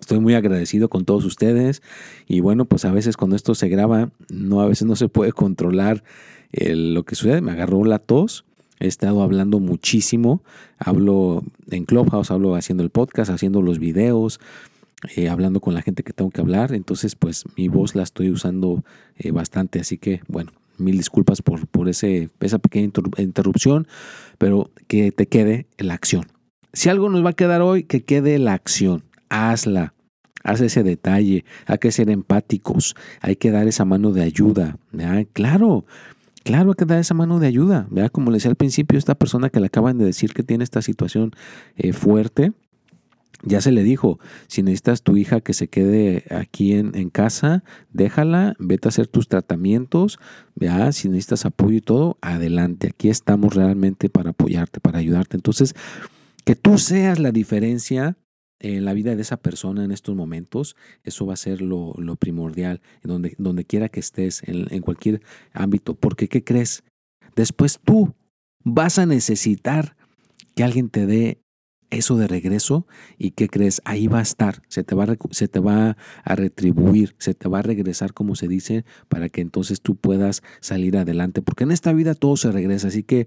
Estoy 0.00 0.18
muy 0.18 0.34
agradecido 0.34 0.88
con 0.88 1.04
todos 1.04 1.24
ustedes 1.24 1.80
y 2.26 2.40
bueno, 2.40 2.64
pues 2.64 2.84
a 2.84 2.90
veces 2.90 3.16
cuando 3.16 3.36
esto 3.36 3.54
se 3.54 3.68
graba, 3.68 4.10
no 4.28 4.60
a 4.60 4.66
veces 4.66 4.86
no 4.88 4.96
se 4.96 5.08
puede 5.08 5.30
controlar 5.30 6.02
lo 6.50 7.04
que 7.04 7.14
sucede. 7.14 7.40
Me 7.40 7.52
agarró 7.52 7.84
la 7.84 8.00
tos, 8.00 8.44
he 8.80 8.88
estado 8.88 9.22
hablando 9.22 9.60
muchísimo, 9.60 10.42
hablo 10.76 11.44
en 11.70 11.84
Clubhouse, 11.84 12.32
hablo 12.32 12.56
haciendo 12.56 12.82
el 12.82 12.90
podcast, 12.90 13.30
haciendo 13.30 13.62
los 13.62 13.78
videos, 13.78 14.40
eh, 15.16 15.28
hablando 15.28 15.60
con 15.60 15.74
la 15.74 15.82
gente 15.82 16.02
que 16.02 16.12
tengo 16.12 16.30
que 16.30 16.40
hablar, 16.40 16.72
entonces 16.72 17.16
pues 17.16 17.44
mi 17.56 17.68
voz 17.68 17.94
la 17.94 18.02
estoy 18.02 18.30
usando 18.30 18.84
eh, 19.16 19.30
bastante, 19.30 19.80
así 19.80 19.98
que 19.98 20.20
bueno, 20.28 20.52
mil 20.78 20.96
disculpas 20.96 21.42
por, 21.42 21.66
por 21.66 21.88
ese, 21.88 22.30
esa 22.40 22.58
pequeña 22.58 22.90
interrupción, 23.18 23.86
pero 24.38 24.70
que 24.86 25.12
te 25.12 25.26
quede 25.26 25.66
la 25.78 25.94
acción. 25.94 26.26
Si 26.72 26.88
algo 26.88 27.10
nos 27.10 27.24
va 27.24 27.30
a 27.30 27.34
quedar 27.34 27.62
hoy, 27.62 27.84
que 27.84 28.02
quede 28.04 28.38
la 28.38 28.54
acción, 28.54 29.04
hazla. 29.28 29.94
Haz 30.44 30.60
ese 30.60 30.82
detalle, 30.82 31.44
hay 31.66 31.78
que 31.78 31.92
ser 31.92 32.10
empáticos, 32.10 32.96
hay 33.20 33.36
que 33.36 33.52
dar 33.52 33.68
esa 33.68 33.84
mano 33.84 34.10
de 34.10 34.22
ayuda. 34.22 34.76
Claro, 35.32 35.84
Claro, 36.44 36.70
hay 36.70 36.74
que 36.74 36.84
dar 36.84 36.98
esa 36.98 37.14
mano 37.14 37.38
de 37.38 37.46
ayuda. 37.46 37.86
Como 38.10 38.30
le 38.30 38.36
decía 38.36 38.50
al 38.50 38.56
principio, 38.56 38.98
esta 38.98 39.14
persona 39.14 39.50
que 39.50 39.60
le 39.60 39.66
acaban 39.66 39.98
de 39.98 40.04
decir 40.04 40.34
que 40.34 40.42
tiene 40.42 40.64
esta 40.64 40.82
situación 40.82 41.32
eh, 41.76 41.92
fuerte, 41.92 42.52
ya 43.42 43.60
se 43.60 43.72
le 43.72 43.82
dijo, 43.82 44.18
si 44.46 44.62
necesitas 44.62 45.02
tu 45.02 45.16
hija 45.16 45.40
que 45.40 45.52
se 45.52 45.68
quede 45.68 46.24
aquí 46.30 46.74
en, 46.74 46.96
en 46.96 47.10
casa, 47.10 47.64
déjala, 47.90 48.54
vete 48.58 48.88
a 48.88 48.90
hacer 48.90 49.08
tus 49.08 49.28
tratamientos, 49.28 50.18
¿vea? 50.54 50.92
si 50.92 51.08
necesitas 51.08 51.44
apoyo 51.44 51.76
y 51.76 51.80
todo, 51.80 52.18
adelante, 52.20 52.88
aquí 52.88 53.08
estamos 53.08 53.54
realmente 53.54 54.08
para 54.08 54.30
apoyarte, 54.30 54.80
para 54.80 54.98
ayudarte. 54.98 55.36
Entonces, 55.36 55.74
que 56.44 56.54
tú 56.54 56.78
seas 56.78 57.18
la 57.18 57.32
diferencia 57.32 58.16
en 58.60 58.84
la 58.84 58.94
vida 58.94 59.16
de 59.16 59.22
esa 59.22 59.36
persona 59.38 59.84
en 59.84 59.90
estos 59.90 60.14
momentos, 60.14 60.76
eso 61.02 61.26
va 61.26 61.34
a 61.34 61.36
ser 61.36 61.60
lo, 61.60 61.94
primordial, 62.18 62.80
en 63.02 63.08
donde, 63.08 63.34
donde 63.38 63.64
quiera 63.64 63.88
que 63.88 64.00
estés, 64.00 64.42
en, 64.44 64.72
en 64.72 64.82
cualquier 64.82 65.20
ámbito, 65.52 65.94
porque 65.94 66.28
¿qué 66.28 66.44
crees? 66.44 66.84
Después 67.34 67.80
tú 67.84 68.14
vas 68.62 69.00
a 69.00 69.06
necesitar 69.06 69.96
que 70.54 70.62
alguien 70.62 70.90
te 70.90 71.06
dé 71.06 71.41
eso 71.92 72.16
de 72.16 72.26
regreso 72.26 72.86
y 73.18 73.32
¿qué 73.32 73.48
crees? 73.48 73.80
Ahí 73.84 74.06
va 74.06 74.18
a 74.18 74.22
estar, 74.22 74.62
se 74.68 74.82
te 74.82 74.94
va 74.94 75.04
a, 75.04 75.16
se 75.30 75.48
te 75.48 75.60
va 75.60 75.96
a 76.24 76.34
retribuir, 76.34 77.14
se 77.18 77.34
te 77.34 77.48
va 77.48 77.60
a 77.60 77.62
regresar, 77.62 78.14
como 78.14 78.34
se 78.34 78.48
dice, 78.48 78.84
para 79.08 79.28
que 79.28 79.40
entonces 79.40 79.80
tú 79.80 79.96
puedas 79.96 80.42
salir 80.60 80.96
adelante, 80.96 81.42
porque 81.42 81.64
en 81.64 81.72
esta 81.72 81.92
vida 81.92 82.14
todo 82.14 82.36
se 82.36 82.50
regresa, 82.50 82.88
así 82.88 83.02
que 83.02 83.26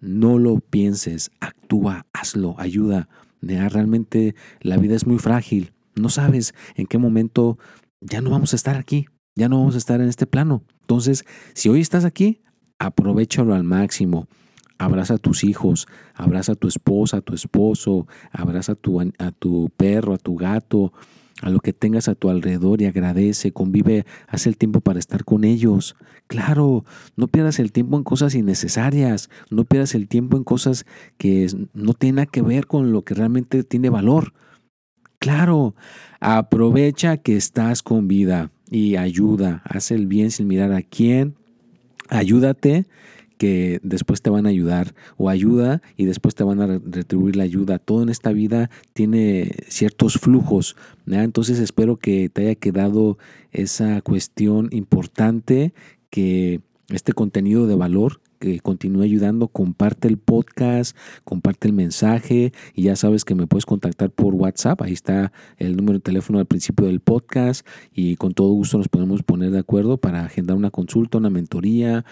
no 0.00 0.38
lo 0.38 0.58
pienses, 0.60 1.30
actúa, 1.40 2.06
hazlo, 2.12 2.54
ayuda. 2.58 3.08
Realmente 3.40 4.34
la 4.60 4.76
vida 4.78 4.96
es 4.96 5.06
muy 5.06 5.18
frágil, 5.18 5.72
no 5.94 6.08
sabes 6.08 6.54
en 6.74 6.86
qué 6.86 6.98
momento 6.98 7.58
ya 8.00 8.20
no 8.20 8.30
vamos 8.30 8.52
a 8.52 8.56
estar 8.56 8.76
aquí, 8.76 9.06
ya 9.36 9.48
no 9.48 9.58
vamos 9.58 9.74
a 9.74 9.78
estar 9.78 10.00
en 10.00 10.08
este 10.08 10.26
plano. 10.26 10.64
Entonces, 10.80 11.24
si 11.54 11.68
hoy 11.68 11.80
estás 11.80 12.04
aquí, 12.04 12.40
aprovechalo 12.78 13.54
al 13.54 13.64
máximo 13.64 14.28
abraza 14.78 15.14
a 15.14 15.18
tus 15.18 15.44
hijos, 15.44 15.88
abraza 16.14 16.52
a 16.52 16.56
tu 16.56 16.68
esposa, 16.68 17.18
a 17.18 17.20
tu 17.20 17.34
esposo, 17.34 18.06
abraza 18.30 18.72
a 18.72 18.74
tu, 18.76 19.00
a 19.00 19.30
tu 19.32 19.70
perro, 19.76 20.14
a 20.14 20.18
tu 20.18 20.36
gato, 20.36 20.92
a 21.42 21.50
lo 21.50 21.60
que 21.60 21.72
tengas 21.72 22.08
a 22.08 22.14
tu 22.14 22.30
alrededor 22.30 22.80
y 22.80 22.86
agradece, 22.86 23.52
convive, 23.52 24.06
haz 24.26 24.46
el 24.46 24.56
tiempo 24.56 24.80
para 24.80 24.98
estar 24.98 25.24
con 25.24 25.44
ellos. 25.44 25.96
Claro, 26.26 26.84
no 27.16 27.28
pierdas 27.28 27.58
el 27.58 27.72
tiempo 27.72 27.96
en 27.96 28.04
cosas 28.04 28.34
innecesarias, 28.34 29.30
no 29.50 29.64
pierdas 29.64 29.94
el 29.94 30.08
tiempo 30.08 30.36
en 30.36 30.44
cosas 30.44 30.84
que 31.16 31.48
no 31.74 31.94
tienen 31.94 32.26
que 32.26 32.42
ver 32.42 32.66
con 32.66 32.92
lo 32.92 33.02
que 33.02 33.14
realmente 33.14 33.62
tiene 33.62 33.90
valor. 33.90 34.32
Claro, 35.18 35.74
aprovecha 36.20 37.16
que 37.16 37.36
estás 37.36 37.82
con 37.82 38.08
vida 38.08 38.50
y 38.70 38.96
ayuda, 38.96 39.62
haz 39.64 39.90
el 39.90 40.06
bien 40.06 40.30
sin 40.30 40.46
mirar 40.46 40.72
a 40.72 40.82
quién, 40.82 41.34
ayúdate 42.08 42.86
que 43.38 43.80
después 43.82 44.20
te 44.20 44.30
van 44.30 44.46
a 44.46 44.50
ayudar 44.50 44.94
o 45.16 45.30
ayuda 45.30 45.80
y 45.96 46.04
después 46.04 46.34
te 46.34 46.44
van 46.44 46.60
a 46.60 46.66
retribuir 46.66 47.36
la 47.36 47.44
ayuda. 47.44 47.78
Todo 47.78 48.02
en 48.02 48.10
esta 48.10 48.32
vida 48.32 48.68
tiene 48.92 49.52
ciertos 49.68 50.18
flujos. 50.18 50.76
Entonces 51.06 51.58
espero 51.58 51.96
que 51.96 52.28
te 52.28 52.42
haya 52.42 52.54
quedado 52.56 53.16
esa 53.52 54.02
cuestión 54.02 54.68
importante, 54.72 55.72
que 56.10 56.60
este 56.90 57.12
contenido 57.12 57.66
de 57.66 57.76
valor 57.76 58.20
que 58.38 58.60
continúe 58.60 59.02
ayudando, 59.02 59.48
comparte 59.48 60.08
el 60.08 60.16
podcast, 60.16 60.96
comparte 61.24 61.68
el 61.68 61.74
mensaje 61.74 62.52
y 62.74 62.82
ya 62.82 62.96
sabes 62.96 63.24
que 63.24 63.34
me 63.34 63.46
puedes 63.46 63.66
contactar 63.66 64.10
por 64.10 64.34
WhatsApp, 64.34 64.80
ahí 64.82 64.92
está 64.92 65.32
el 65.56 65.76
número 65.76 65.98
de 65.98 66.02
teléfono 66.02 66.38
al 66.38 66.46
principio 66.46 66.86
del 66.86 67.00
podcast 67.00 67.66
y 67.92 68.16
con 68.16 68.32
todo 68.32 68.52
gusto 68.52 68.78
nos 68.78 68.88
podemos 68.88 69.22
poner 69.22 69.50
de 69.50 69.58
acuerdo 69.58 69.98
para 69.98 70.24
agendar 70.24 70.56
una 70.56 70.70
consulta, 70.70 71.18
una 71.18 71.30
mentoría, 71.30 72.04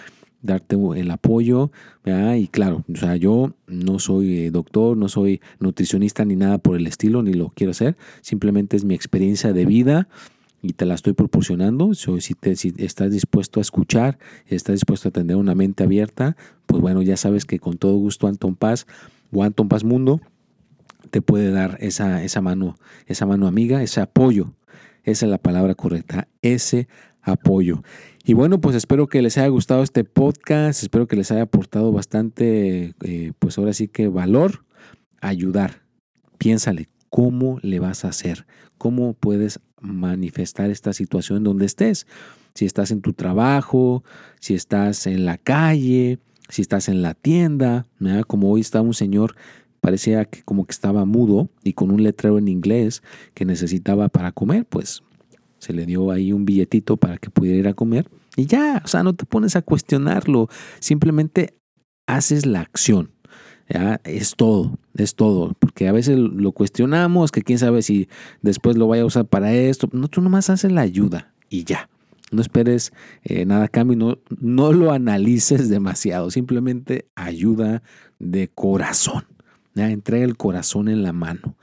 darte 0.43 0.77
el 0.97 1.11
apoyo. 1.11 1.71
Y 2.05 2.49
claro, 2.49 2.85
o 2.93 2.97
sea, 2.97 3.17
yo 3.17 3.55
no 3.67 3.99
soy 3.99 4.39
eh, 4.39 4.51
doctor, 4.51 4.97
no 4.97 5.09
soy 5.09 5.41
nutricionista 5.59 6.25
ni 6.25 6.37
nada 6.37 6.59
por 6.59 6.77
el 6.77 6.87
estilo, 6.87 7.23
ni 7.23 7.33
lo 7.33 7.51
quiero 7.51 7.73
hacer. 7.73 7.97
Simplemente 8.21 8.77
es 8.77 8.85
mi 8.85 8.95
experiencia 8.95 9.53
de 9.53 9.67
vida 9.67 10.09
y 10.63 10.73
te 10.73 10.85
la 10.85 10.95
estoy 10.95 11.13
proporcionando. 11.13 11.95
si, 11.95 12.35
te, 12.35 12.57
si 12.57 12.75
estás 12.79 13.13
dispuesto 13.13 13.61
a 13.61 13.63
escuchar, 13.63 14.19
estás 14.47 14.75
dispuesto 14.75 15.09
a 15.09 15.13
tener 15.13 15.37
una 15.37 15.55
mente 15.55 15.85
abierta, 15.85 16.37
pues 16.67 16.81
bueno, 16.81 17.03
ya 17.03 17.17
sabes 17.17 17.45
que 17.45 17.59
con 17.59 17.79
todo 17.79 17.97
gusto 17.97 18.27
Anton 18.27 18.57
Paz 18.57 18.87
o 19.33 19.43
Anton 19.43 19.69
Paz 19.69 19.85
Mundo 19.85 20.21
te 21.11 21.23
puede 21.23 21.51
dar 21.51 21.79
esa, 21.81 22.25
esa 22.25 22.41
mano, 22.41 22.77
esa 23.07 23.27
mano 23.27 23.47
amiga, 23.47 23.83
ese 23.83 24.01
apoyo. 24.01 24.53
Esa 25.05 25.27
es 25.27 25.31
la 25.31 25.39
palabra 25.39 25.77
correcta, 25.77 26.27
ese 26.43 26.89
apoyo. 27.23 27.83
Y 28.29 28.35
bueno, 28.35 28.61
pues 28.61 28.75
espero 28.75 29.07
que 29.07 29.23
les 29.23 29.39
haya 29.39 29.47
gustado 29.47 29.85
este 29.85 30.03
podcast, 30.03 30.83
espero 30.83 31.07
que 31.07 31.15
les 31.15 31.31
haya 31.31 31.43
aportado 31.43 31.93
bastante, 31.93 32.93
eh, 33.05 33.33
pues 33.39 33.57
ahora 33.57 33.73
sí 33.73 33.87
que 33.87 34.09
valor, 34.09 34.65
ayudar. 35.21 35.83
Piénsale, 36.37 36.89
¿cómo 37.09 37.61
le 37.63 37.79
vas 37.79 38.05
a 38.05 38.09
hacer? 38.09 38.45
¿Cómo 38.79 39.15
puedes 39.15 39.61
manifestar 39.81 40.71
esta 40.71 40.93
situación 40.93 41.45
donde 41.45 41.67
estés? 41.67 42.09
Si 42.57 42.65
estás 42.65 42.91
en 42.91 43.01
tu 43.01 43.13
trabajo, 43.13 44.03
si 44.41 44.55
estás 44.55 45.07
en 45.07 45.25
la 45.25 45.39
calle, 45.39 46.19
si 46.49 46.63
estás 46.63 46.89
en 46.89 47.03
la 47.03 47.15
tienda, 47.15 47.87
como 48.27 48.51
hoy 48.51 48.61
está 48.61 48.81
un 48.81 48.95
señor 48.95 49.37
parecía 49.81 50.25
que 50.25 50.43
como 50.43 50.67
que 50.67 50.73
estaba 50.73 51.05
mudo 51.05 51.49
y 51.63 51.75
con 51.75 51.93
un 51.93 52.03
letrero 52.03 52.39
en 52.39 52.49
inglés 52.49 53.05
que 53.35 53.45
necesitaba 53.45 54.09
para 54.09 54.33
comer, 54.33 54.65
pues 54.65 55.05
se 55.67 55.73
le 55.73 55.85
dio 55.85 56.13
ahí 56.13 56.33
un 56.33 56.45
billetito 56.45 56.97
para 56.97 57.19
que 57.19 57.29
pudiera 57.29 57.59
ir 57.59 57.67
a 57.67 57.75
comer 57.75 58.09
y 58.37 58.47
ya, 58.47 58.81
o 58.85 58.87
sea, 58.87 59.03
no 59.03 59.15
te 59.15 59.25
pones 59.25 59.57
a 59.57 59.63
cuestionarlo, 59.63 60.49
simplemente 60.79 61.55
haces 62.07 62.47
la 62.47 62.61
acción. 62.61 63.11
¿ya? 63.69 64.01
Es 64.05 64.37
todo, 64.37 64.79
es 64.97 65.17
todo, 65.17 65.57
porque 65.59 65.89
a 65.89 65.93
veces 65.93 66.17
lo 66.19 66.53
cuestionamos, 66.53 67.33
que 67.33 67.43
quién 67.43 67.59
sabe 67.59 67.83
si 67.83 68.09
después 68.43 68.77
lo 68.77 68.87
vaya 68.87 69.03
a 69.03 69.07
usar 69.07 69.27
para 69.27 69.53
esto, 69.53 69.89
no, 69.93 70.07
tú 70.07 70.21
nomás 70.21 70.51
haces 70.51 70.71
la 70.71 70.83
ayuda 70.83 71.35
y 71.49 71.65
ya. 71.65 71.89
No 72.31 72.43
esperes 72.43 72.93
eh, 73.25 73.45
nada 73.45 73.65
a 73.65 73.69
cambio, 73.69 73.97
no, 73.97 74.19
no 74.39 74.73
lo 74.73 74.93
analices 74.93 75.69
demasiado, 75.69 76.31
simplemente 76.31 77.09
ayuda 77.17 77.83
de 78.21 78.47
corazón. 78.49 79.25
¿ya? 79.75 79.91
Entrega 79.91 80.25
el 80.25 80.37
corazón 80.37 80.89
en 80.89 81.03
la 81.03 81.13
mano, 81.13 81.57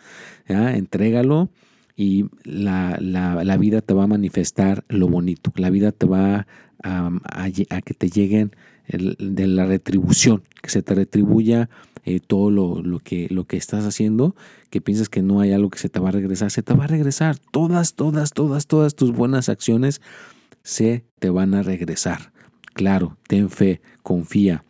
¿ya? 0.45 0.75
entrégalo 0.75 1.49
y 1.95 2.25
la, 2.43 2.97
la, 2.99 3.57
vida 3.57 3.81
te 3.81 3.93
va 3.93 4.03
a 4.03 4.07
manifestar 4.07 4.83
lo 4.87 5.07
bonito, 5.07 5.51
la 5.55 5.69
vida 5.69 5.91
te 5.91 6.07
va 6.07 6.47
a, 6.83 7.11
a, 7.23 7.51
que 7.51 7.93
te 7.93 8.09
lleguen 8.09 8.55
de 8.87 9.47
la 9.47 9.65
retribución, 9.65 10.43
que 10.61 10.69
se 10.69 10.81
te 10.81 10.95
retribuya 10.95 11.69
eh, 12.03 12.19
todo 12.19 12.51
lo, 12.51 12.81
lo, 12.81 12.99
que, 12.99 13.27
lo 13.29 13.45
que 13.45 13.57
estás 13.57 13.85
haciendo, 13.85 14.35
que 14.69 14.81
piensas 14.81 15.07
que 15.07 15.21
no 15.21 15.39
hay 15.39 15.53
algo 15.53 15.69
que 15.69 15.79
se 15.79 15.89
te 15.89 15.99
va 15.99 16.09
a 16.09 16.13
regresar, 16.13 16.51
se 16.51 16.63
te 16.63 16.73
va 16.73 16.85
a 16.85 16.87
regresar. 16.87 17.37
Todas, 17.37 17.93
todas, 17.93 18.33
todas, 18.33 18.67
todas 18.67 18.95
tus 18.95 19.11
buenas 19.11 19.47
acciones 19.47 20.01
se 20.63 21.05
te 21.19 21.29
van 21.29 21.53
a 21.53 21.63
regresar. 21.63 22.33
Claro, 22.73 23.17
ten 23.27 23.49
fe, 23.49 23.81
confía 24.01 24.65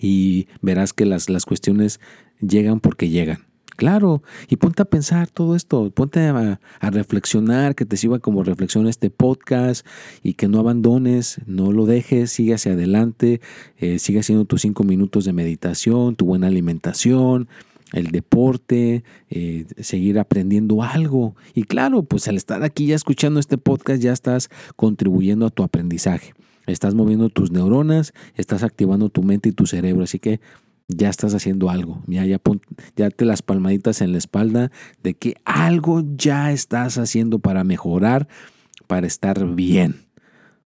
y 0.00 0.48
verás 0.60 0.92
que 0.92 1.06
las, 1.06 1.30
las 1.30 1.46
cuestiones 1.46 1.98
llegan 2.40 2.80
porque 2.80 3.08
llegan. 3.08 3.43
Claro, 3.76 4.22
y 4.48 4.56
ponte 4.56 4.82
a 4.82 4.84
pensar 4.84 5.28
todo 5.28 5.56
esto, 5.56 5.90
ponte 5.90 6.20
a, 6.20 6.60
reflexionar, 6.80 7.74
que 7.74 7.84
te 7.84 7.96
sirva 7.96 8.20
como 8.20 8.44
reflexión 8.44 8.86
este 8.86 9.10
podcast 9.10 9.84
y 10.22 10.34
que 10.34 10.46
no 10.46 10.60
abandones, 10.60 11.40
no 11.46 11.72
lo 11.72 11.84
dejes, 11.84 12.30
sigue 12.30 12.54
hacia 12.54 12.72
adelante, 12.72 13.40
eh, 13.78 13.98
sigue 13.98 14.20
haciendo 14.20 14.44
tus 14.44 14.62
cinco 14.62 14.84
minutos 14.84 15.24
de 15.24 15.32
meditación, 15.32 16.14
tu 16.14 16.26
buena 16.26 16.46
alimentación, 16.46 17.48
el 17.92 18.12
deporte, 18.12 19.02
eh, 19.30 19.66
seguir 19.80 20.20
aprendiendo 20.20 20.82
algo. 20.82 21.34
Y 21.54 21.64
claro, 21.64 22.04
pues 22.04 22.28
al 22.28 22.36
estar 22.36 22.62
aquí 22.62 22.86
ya 22.86 22.94
escuchando 22.94 23.40
este 23.40 23.58
podcast 23.58 24.00
ya 24.00 24.12
estás 24.12 24.50
contribuyendo 24.76 25.46
a 25.46 25.50
tu 25.50 25.64
aprendizaje. 25.64 26.34
Estás 26.66 26.94
moviendo 26.94 27.28
tus 27.28 27.50
neuronas, 27.50 28.14
estás 28.36 28.62
activando 28.62 29.10
tu 29.10 29.22
mente 29.22 29.50
y 29.50 29.52
tu 29.52 29.66
cerebro. 29.66 30.04
Así 30.04 30.18
que 30.18 30.40
ya 30.88 31.08
estás 31.08 31.34
haciendo 31.34 31.70
algo. 31.70 32.02
Ya, 32.06 32.24
ya, 32.24 32.38
te 33.10 33.24
las 33.24 33.42
palmaditas 33.42 34.00
en 34.00 34.12
la 34.12 34.18
espalda 34.18 34.70
de 35.02 35.14
que 35.14 35.34
algo 35.44 36.02
ya 36.16 36.52
estás 36.52 36.98
haciendo 36.98 37.38
para 37.38 37.64
mejorar, 37.64 38.28
para 38.86 39.06
estar 39.06 39.46
bien. 39.54 40.06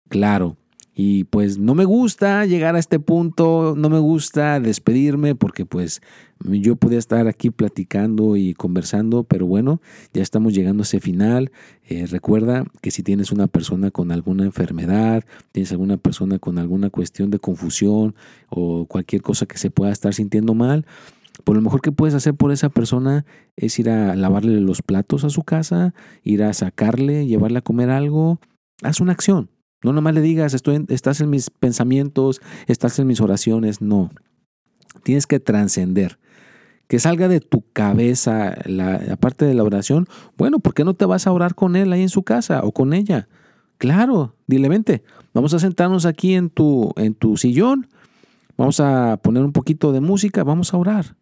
Claro, 0.09 0.57
y 0.95 1.25
pues 1.25 1.59
no 1.59 1.75
me 1.75 1.85
gusta 1.85 2.47
llegar 2.47 2.77
a 2.77 2.79
este 2.79 3.01
punto, 3.01 3.75
no 3.77 3.91
me 3.91 3.99
gusta 3.99 4.61
despedirme 4.61 5.35
porque 5.35 5.67
pues 5.67 6.01
yo 6.45 6.77
podía 6.77 6.99
estar 6.99 7.27
aquí 7.27 7.51
platicando 7.51 8.37
y 8.37 8.55
conversando, 8.55 9.25
pero 9.25 9.47
bueno, 9.47 9.81
ya 10.13 10.23
estamos 10.23 10.55
llegando 10.55 10.83
a 10.83 10.85
ese 10.85 11.01
final. 11.01 11.51
Eh, 11.89 12.07
recuerda 12.07 12.65
que 12.81 12.93
si 12.93 13.03
tienes 13.03 13.33
una 13.33 13.49
persona 13.49 13.91
con 13.91 14.13
alguna 14.13 14.45
enfermedad, 14.45 15.25
tienes 15.51 15.73
alguna 15.73 15.97
persona 15.97 16.39
con 16.39 16.59
alguna 16.59 16.91
cuestión 16.91 17.31
de 17.31 17.41
confusión 17.41 18.15
o 18.49 18.87
cualquier 18.87 19.23
cosa 19.23 19.47
que 19.47 19.59
se 19.59 19.71
pueda 19.71 19.91
estar 19.91 20.15
sintiendo 20.15 20.55
mal, 20.55 20.87
pues 21.43 21.57
lo 21.57 21.63
mejor 21.63 21.81
que 21.81 21.91
puedes 21.91 22.15
hacer 22.15 22.35
por 22.35 22.53
esa 22.53 22.69
persona 22.69 23.27
es 23.57 23.77
ir 23.81 23.91
a 23.91 24.15
lavarle 24.15 24.61
los 24.61 24.83
platos 24.83 25.25
a 25.25 25.31
su 25.31 25.43
casa, 25.43 25.93
ir 26.23 26.45
a 26.45 26.53
sacarle, 26.53 27.27
llevarle 27.27 27.59
a 27.59 27.63
comer 27.63 27.91
algo. 27.91 28.39
Haz 28.83 29.01
una 29.01 29.13
acción 29.13 29.51
no 29.85 29.93
nomás 29.93 30.15
le 30.15 30.23
digas, 30.23 30.55
estoy 30.55 30.85
estás 30.89 31.21
en 31.21 31.29
mis 31.29 31.51
pensamientos, 31.51 32.41
estás 32.67 32.99
en 32.99 33.07
mis 33.07 33.21
oraciones. 33.21 33.83
No. 33.83 34.11
Tienes 35.03 35.27
que 35.27 35.41
trascender. 35.41 36.19
Que 36.89 36.99
salga 36.99 37.29
de 37.29 37.41
tu 37.41 37.63
cabeza 37.73 38.57
la, 38.65 39.17
parte 39.17 39.45
de 39.45 39.53
la 39.53 39.63
oración. 39.63 40.09
Bueno, 40.39 40.59
¿por 40.59 40.73
qué 40.73 40.85
no 40.85 40.95
te 40.95 41.05
vas 41.05 41.27
a 41.27 41.33
orar 41.33 41.55
con 41.55 41.77
él 41.77 41.93
ahí 41.93 42.01
en 42.01 42.09
su 42.09 42.23
casa 42.23 42.63
o 42.65 42.73
con 42.73 42.95
ella? 42.95 43.29
Claro, 43.77 44.37
dile, 44.47 44.71
vente, 44.71 45.03
vamos 45.35 45.53
a 45.53 45.59
sentarnos 45.59 46.07
aquí 46.07 46.35
en 46.35 46.49
tu, 46.49 46.93
en 46.97 47.15
tu 47.15 47.37
sillón, 47.37 47.89
vamos 48.57 48.81
a 48.81 49.19
poner 49.19 49.43
un 49.43 49.53
poquito 49.53 49.93
de 49.93 50.01
música, 50.01 50.45
vamos 50.45 50.73
a 50.73 50.79
orar. 50.79 51.17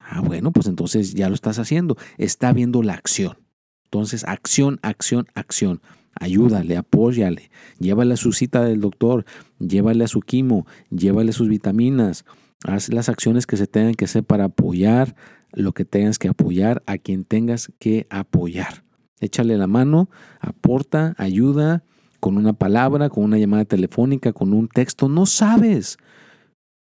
Ah, 0.00 0.20
bueno, 0.20 0.50
pues 0.50 0.66
entonces 0.66 1.14
ya 1.14 1.28
lo 1.28 1.34
estás 1.34 1.58
haciendo, 1.58 1.96
está 2.18 2.52
viendo 2.52 2.82
la 2.82 2.94
acción. 2.94 3.38
Entonces, 3.84 4.24
acción, 4.24 4.80
acción, 4.82 5.26
acción 5.34 5.80
ayúdale, 6.18 6.76
apóyale, 6.76 7.50
llévale 7.78 8.14
a 8.14 8.16
su 8.16 8.32
cita 8.32 8.64
del 8.64 8.80
doctor, 8.80 9.24
llévale 9.58 10.04
a 10.04 10.08
su 10.08 10.20
quimo, 10.20 10.66
llévale 10.90 11.32
sus 11.32 11.48
vitaminas, 11.48 12.24
haz 12.64 12.88
las 12.92 13.08
acciones 13.08 13.46
que 13.46 13.56
se 13.56 13.66
tengan 13.66 13.94
que 13.94 14.06
hacer 14.06 14.24
para 14.24 14.44
apoyar 14.44 15.14
lo 15.52 15.72
que 15.72 15.84
tengas 15.84 16.18
que 16.18 16.28
apoyar 16.28 16.82
a 16.86 16.98
quien 16.98 17.24
tengas 17.24 17.72
que 17.78 18.06
apoyar. 18.10 18.84
Échale 19.20 19.56
la 19.56 19.66
mano, 19.66 20.10
aporta, 20.40 21.14
ayuda 21.16 21.84
con 22.20 22.36
una 22.36 22.52
palabra, 22.52 23.08
con 23.08 23.24
una 23.24 23.38
llamada 23.38 23.64
telefónica, 23.64 24.32
con 24.32 24.52
un 24.52 24.68
texto. 24.68 25.08
No 25.08 25.26
sabes 25.26 25.96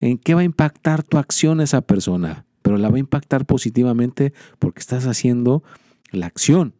en 0.00 0.18
qué 0.18 0.34
va 0.34 0.42
a 0.42 0.44
impactar 0.44 1.02
tu 1.02 1.18
acción 1.18 1.60
esa 1.60 1.80
persona, 1.80 2.46
pero 2.62 2.78
la 2.78 2.88
va 2.88 2.96
a 2.96 3.00
impactar 3.00 3.46
positivamente 3.46 4.32
porque 4.58 4.80
estás 4.80 5.06
haciendo 5.06 5.62
la 6.12 6.26
acción 6.26 6.74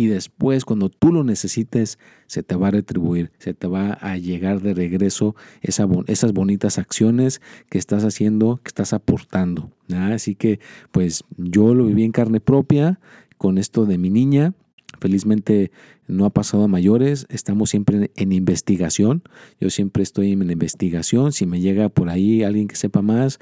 y 0.00 0.06
después 0.06 0.64
cuando 0.64 0.88
tú 0.88 1.12
lo 1.12 1.24
necesites 1.24 1.98
se 2.26 2.42
te 2.42 2.56
va 2.56 2.68
a 2.68 2.70
retribuir, 2.70 3.32
se 3.38 3.52
te 3.52 3.66
va 3.66 3.92
a 3.92 4.16
llegar 4.16 4.62
de 4.62 4.72
regreso 4.72 5.36
esas 5.60 6.32
bonitas 6.32 6.78
acciones 6.78 7.42
que 7.68 7.76
estás 7.76 8.02
haciendo, 8.02 8.60
que 8.62 8.68
estás 8.68 8.94
aportando. 8.94 9.70
Así 9.92 10.36
que 10.36 10.58
pues 10.90 11.24
yo 11.36 11.74
lo 11.74 11.84
viví 11.84 12.04
en 12.04 12.12
carne 12.12 12.40
propia 12.40 12.98
con 13.36 13.58
esto 13.58 13.84
de 13.84 13.98
mi 13.98 14.08
niña. 14.08 14.54
Felizmente 15.00 15.70
no 16.08 16.24
ha 16.24 16.30
pasado 16.30 16.64
a 16.64 16.68
mayores, 16.68 17.26
estamos 17.28 17.68
siempre 17.68 18.10
en 18.16 18.32
investigación, 18.32 19.22
yo 19.60 19.68
siempre 19.68 20.02
estoy 20.02 20.32
en 20.32 20.50
investigación, 20.50 21.32
si 21.32 21.44
me 21.44 21.60
llega 21.60 21.90
por 21.90 22.08
ahí 22.08 22.42
alguien 22.42 22.68
que 22.68 22.76
sepa 22.76 23.02
más, 23.02 23.38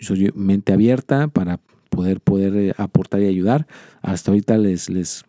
soy 0.00 0.32
mente 0.34 0.72
abierta 0.72 1.28
para 1.28 1.60
poder, 1.88 2.20
poder 2.20 2.56
eh, 2.56 2.74
aportar 2.78 3.20
y 3.20 3.26
ayudar. 3.26 3.66
Hasta 4.02 4.30
ahorita 4.30 4.58
les, 4.58 4.88
les 4.88 5.24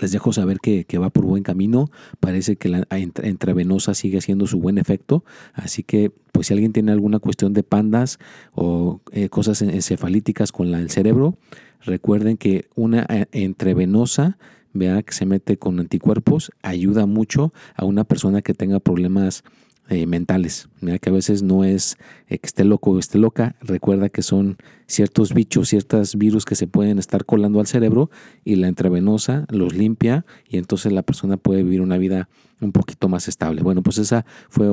les 0.00 0.12
dejo 0.12 0.32
saber 0.32 0.58
que, 0.60 0.84
va 0.98 1.10
por 1.10 1.24
buen 1.24 1.42
camino. 1.42 1.90
Parece 2.20 2.56
que 2.56 2.68
la 2.68 2.86
intravenosa 2.98 3.94
sigue 3.94 4.18
haciendo 4.18 4.46
su 4.46 4.60
buen 4.60 4.78
efecto. 4.78 5.24
Así 5.52 5.82
que, 5.82 6.12
pues 6.32 6.48
si 6.48 6.54
alguien 6.54 6.72
tiene 6.72 6.92
alguna 6.92 7.18
cuestión 7.18 7.52
de 7.52 7.62
pandas 7.62 8.18
o 8.54 9.00
eh, 9.12 9.28
cosas 9.28 9.62
encefalíticas 9.62 10.52
con 10.52 10.70
la, 10.70 10.80
el 10.80 10.90
cerebro, 10.90 11.38
recuerden 11.84 12.36
que 12.36 12.66
una 12.74 13.06
eh, 13.08 13.26
intravenosa 13.32 14.38
vea 14.72 15.02
que 15.02 15.12
se 15.12 15.26
mete 15.26 15.56
con 15.56 15.80
anticuerpos 15.80 16.50
ayuda 16.62 17.06
mucho 17.06 17.52
a 17.74 17.84
una 17.84 18.04
persona 18.04 18.42
que 18.42 18.54
tenga 18.54 18.80
problemas 18.80 19.42
eh, 19.88 20.06
mentales, 20.06 20.68
que 21.00 21.10
a 21.10 21.12
veces 21.12 21.42
no 21.42 21.62
es 21.62 21.96
eh, 22.28 22.38
que 22.38 22.46
esté 22.46 22.64
loco 22.64 22.90
o 22.90 22.98
esté 22.98 23.18
loca, 23.18 23.54
recuerda 23.60 24.08
que 24.08 24.22
son 24.22 24.56
ciertos 24.86 25.32
bichos, 25.32 25.68
ciertos 25.68 26.16
virus 26.16 26.44
que 26.44 26.56
se 26.56 26.66
pueden 26.66 26.98
estar 26.98 27.24
colando 27.24 27.60
al 27.60 27.66
cerebro 27.66 28.10
y 28.44 28.56
la 28.56 28.68
intravenosa 28.68 29.46
los 29.48 29.74
limpia 29.74 30.26
y 30.48 30.58
entonces 30.58 30.92
la 30.92 31.02
persona 31.02 31.36
puede 31.36 31.62
vivir 31.62 31.82
una 31.82 31.98
vida 31.98 32.28
un 32.60 32.72
poquito 32.72 33.08
más 33.08 33.28
estable. 33.28 33.62
Bueno, 33.62 33.82
pues 33.82 33.98
esa 33.98 34.24
fue, 34.48 34.68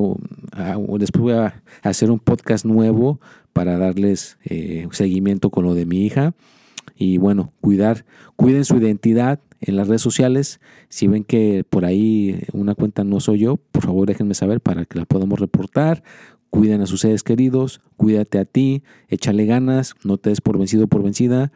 ah, 0.53 0.77
después 0.97 1.21
voy 1.21 1.33
a 1.33 1.61
hacer 1.83 2.09
un 2.09 2.19
podcast 2.19 2.65
nuevo 2.65 3.19
para 3.53 3.77
darles 3.77 4.37
eh, 4.45 4.87
seguimiento 4.91 5.49
con 5.49 5.65
lo 5.65 5.75
de 5.75 5.85
mi 5.85 6.05
hija 6.05 6.33
y 6.95 7.17
bueno, 7.17 7.51
cuidar, 7.61 8.05
cuiden 8.35 8.65
su 8.65 8.77
identidad, 8.77 9.39
en 9.65 9.75
las 9.75 9.87
redes 9.87 10.01
sociales. 10.01 10.59
Si 10.89 11.07
ven 11.07 11.23
que 11.23 11.63
por 11.69 11.85
ahí 11.85 12.43
una 12.53 12.75
cuenta 12.75 13.03
no 13.03 13.19
soy 13.19 13.39
yo, 13.39 13.57
por 13.57 13.83
favor 13.83 14.07
déjenme 14.07 14.33
saber 14.33 14.61
para 14.61 14.85
que 14.85 14.99
la 14.99 15.05
podamos 15.05 15.39
reportar. 15.39 16.03
Cuiden 16.49 16.81
a 16.81 16.85
sus 16.85 17.01
seres 17.01 17.23
queridos, 17.23 17.81
cuídate 17.97 18.37
a 18.37 18.45
ti, 18.45 18.83
échale 19.07 19.45
ganas, 19.45 19.95
no 20.03 20.17
te 20.17 20.29
des 20.29 20.41
por 20.41 20.57
vencido 20.59 20.87
por 20.87 21.01
vencida. 21.01 21.51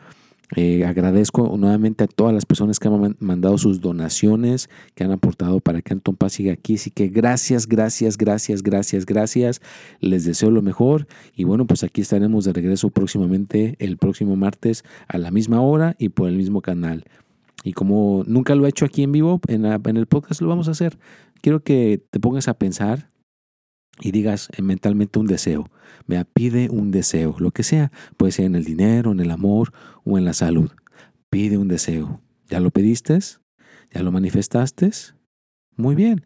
Eh, 0.56 0.86
agradezco 0.86 1.58
nuevamente 1.58 2.06
a 2.06 2.08
todas 2.08 2.34
las 2.34 2.46
personas 2.46 2.80
que 2.80 2.88
han 2.88 3.17
mandado 3.20 3.58
sus 3.58 3.82
donaciones, 3.82 4.70
que 4.96 5.04
han 5.04 5.12
aportado 5.12 5.60
para 5.60 5.82
que 5.82 5.93
Anton 5.93 6.15
Paz 6.15 6.34
siga 6.34 6.54
aquí. 6.54 6.76
Así 6.76 6.89
que 6.89 7.10
gracias, 7.10 7.67
gracias, 7.67 8.17
gracias, 8.17 8.63
gracias, 8.63 9.06
gracias. 9.06 9.62
Les 10.00 10.24
deseo 10.24 10.50
lo 10.50 10.62
mejor. 10.62 11.08
Y 11.36 11.43
bueno, 11.43 11.67
pues 11.67 11.84
aquí 11.84 12.02
estaremos 12.02 12.46
de 12.46 12.54
regreso 12.54 12.89
próximamente, 12.89 13.76
el 13.80 13.98
próximo 13.98 14.36
martes 14.38 14.86
a 15.08 15.17
la 15.17 15.32
misma 15.32 15.62
hora 15.62 15.96
y 16.00 16.10
por 16.10 16.30
el 16.30 16.38
mismo 16.38 16.62
canal. 16.62 17.04
Y 17.63 17.74
como 17.74 18.24
nunca 18.28 18.56
lo 18.56 18.65
he 18.65 18.70
hecho 18.70 18.86
aquí 18.86 19.04
en 19.04 19.12
vivo, 19.12 19.41
en, 19.48 19.65
el 19.65 20.06
podcast 20.06 20.41
lo 20.41 20.48
vamos 20.48 20.67
a 20.67 20.72
hacer. 20.72 20.98
Quiero 21.41 21.63
que 21.63 22.04
te 22.10 22.20
pongas 22.20 22.48
a 22.48 22.58
pensar 22.58 23.12
y 24.00 24.12
digas 24.12 24.50
eh, 24.56 24.62
mentalmente 24.62 25.20
un 25.20 25.28
deseo. 25.28 25.70
Me 26.06 26.24
pide 26.26 26.70
un 26.70 26.91
deseo, 26.91 27.36
lo 27.39 27.52
que 27.52 27.63
sea. 27.63 27.91
Puede 28.15 28.32
ser 28.32 28.46
en 28.46 28.56
el 28.56 28.63
dinero, 28.63 29.12
en 29.12 29.20
el 29.20 29.32
amor 29.32 29.74
o 30.06 30.17
en 30.17 30.26
la 30.26 30.34
salud. 30.34 30.72
Pide 31.30 31.58
un 31.58 31.67
deseo. 31.67 32.22
¿Ya 32.48 32.60
lo 32.60 32.72
pediste? 32.72 33.20
¿Ya 33.91 34.04
lo 34.04 34.12
manifestaste? 34.12 34.91
Muy 35.76 35.96
bien. 35.96 36.26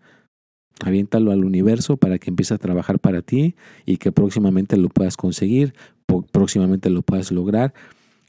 Aviéntalo 0.83 1.31
al 1.31 1.45
universo 1.45 1.97
para 1.97 2.17
que 2.17 2.29
empiece 2.29 2.53
a 2.53 2.57
trabajar 2.57 2.99
para 2.99 3.21
ti 3.21 3.55
y 3.85 3.97
que 3.97 4.11
próximamente 4.11 4.77
lo 4.77 4.89
puedas 4.89 5.15
conseguir, 5.15 5.73
próximamente 6.31 6.89
lo 6.89 7.03
puedas 7.03 7.31
lograr 7.31 7.73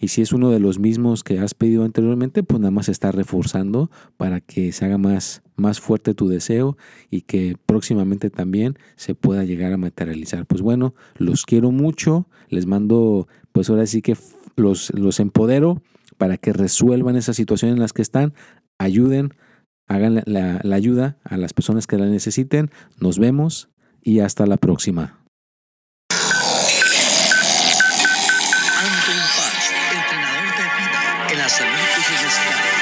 Y 0.03 0.09
si 0.09 0.21
es 0.21 0.33
uno 0.33 0.51
de 0.51 0.59
los 0.59 0.81
mismos 0.81 1.23
que 1.23 1.39
has 1.39 1.55
pedido 1.55 1.85
anteriormente, 1.85 2.43
pues 2.43 2.59
nada 2.59 2.73
más 2.73 2.89
está 2.89 3.13
reforzando 3.13 3.89
para 4.17 4.41
que 4.41 4.73
se 4.73 4.85
haga 4.85 4.99
más, 4.99 5.43
más 5.55 5.79
fuerte 5.79 6.13
tu 6.13 6.27
deseo 6.27 6.77
y 7.09 7.21
que 7.21 7.57
próximamente 7.67 8.29
también 8.29 8.77
se 8.97 9.15
pueda 9.15 9.45
llegar 9.45 9.73
a 9.73 9.77
materializar. 9.77 10.45
Pues 10.45 10.61
bueno, 10.61 10.97
los 11.19 11.47
quiero 11.47 11.71
mucho, 11.71 12.27
les 12.49 12.67
mando, 12.67 13.29
pues 13.53 13.71
ahora 13.71 13.87
sí 13.87 14.03
que 14.03 14.17
los, 14.57 14.93
los 14.93 15.21
empodero 15.21 15.81
para 16.19 16.37
que 16.37 16.53
resuelvan 16.53 17.15
esa 17.15 17.33
situación 17.33 17.71
en 17.71 17.79
las 17.79 17.93
que 17.93 18.03
están, 18.03 18.35
ayuden, 18.79 19.35
hagan 19.87 20.25
la 20.27 20.75
ayuda 20.75 21.19
a 21.23 21.37
las 21.37 21.53
personas 21.53 21.87
que 21.87 21.97
la 21.97 22.07
necesiten. 22.07 22.73
Nos 22.99 23.21
vemos 23.21 23.69
y 24.03 24.19
hasta 24.19 24.47
la 24.47 24.57
próxima. 24.57 25.22
Podcast. 32.33 32.82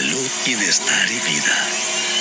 salud, 0.00 0.30
bienestar 0.46 1.10
y 1.10 1.20
vida. 1.30 2.19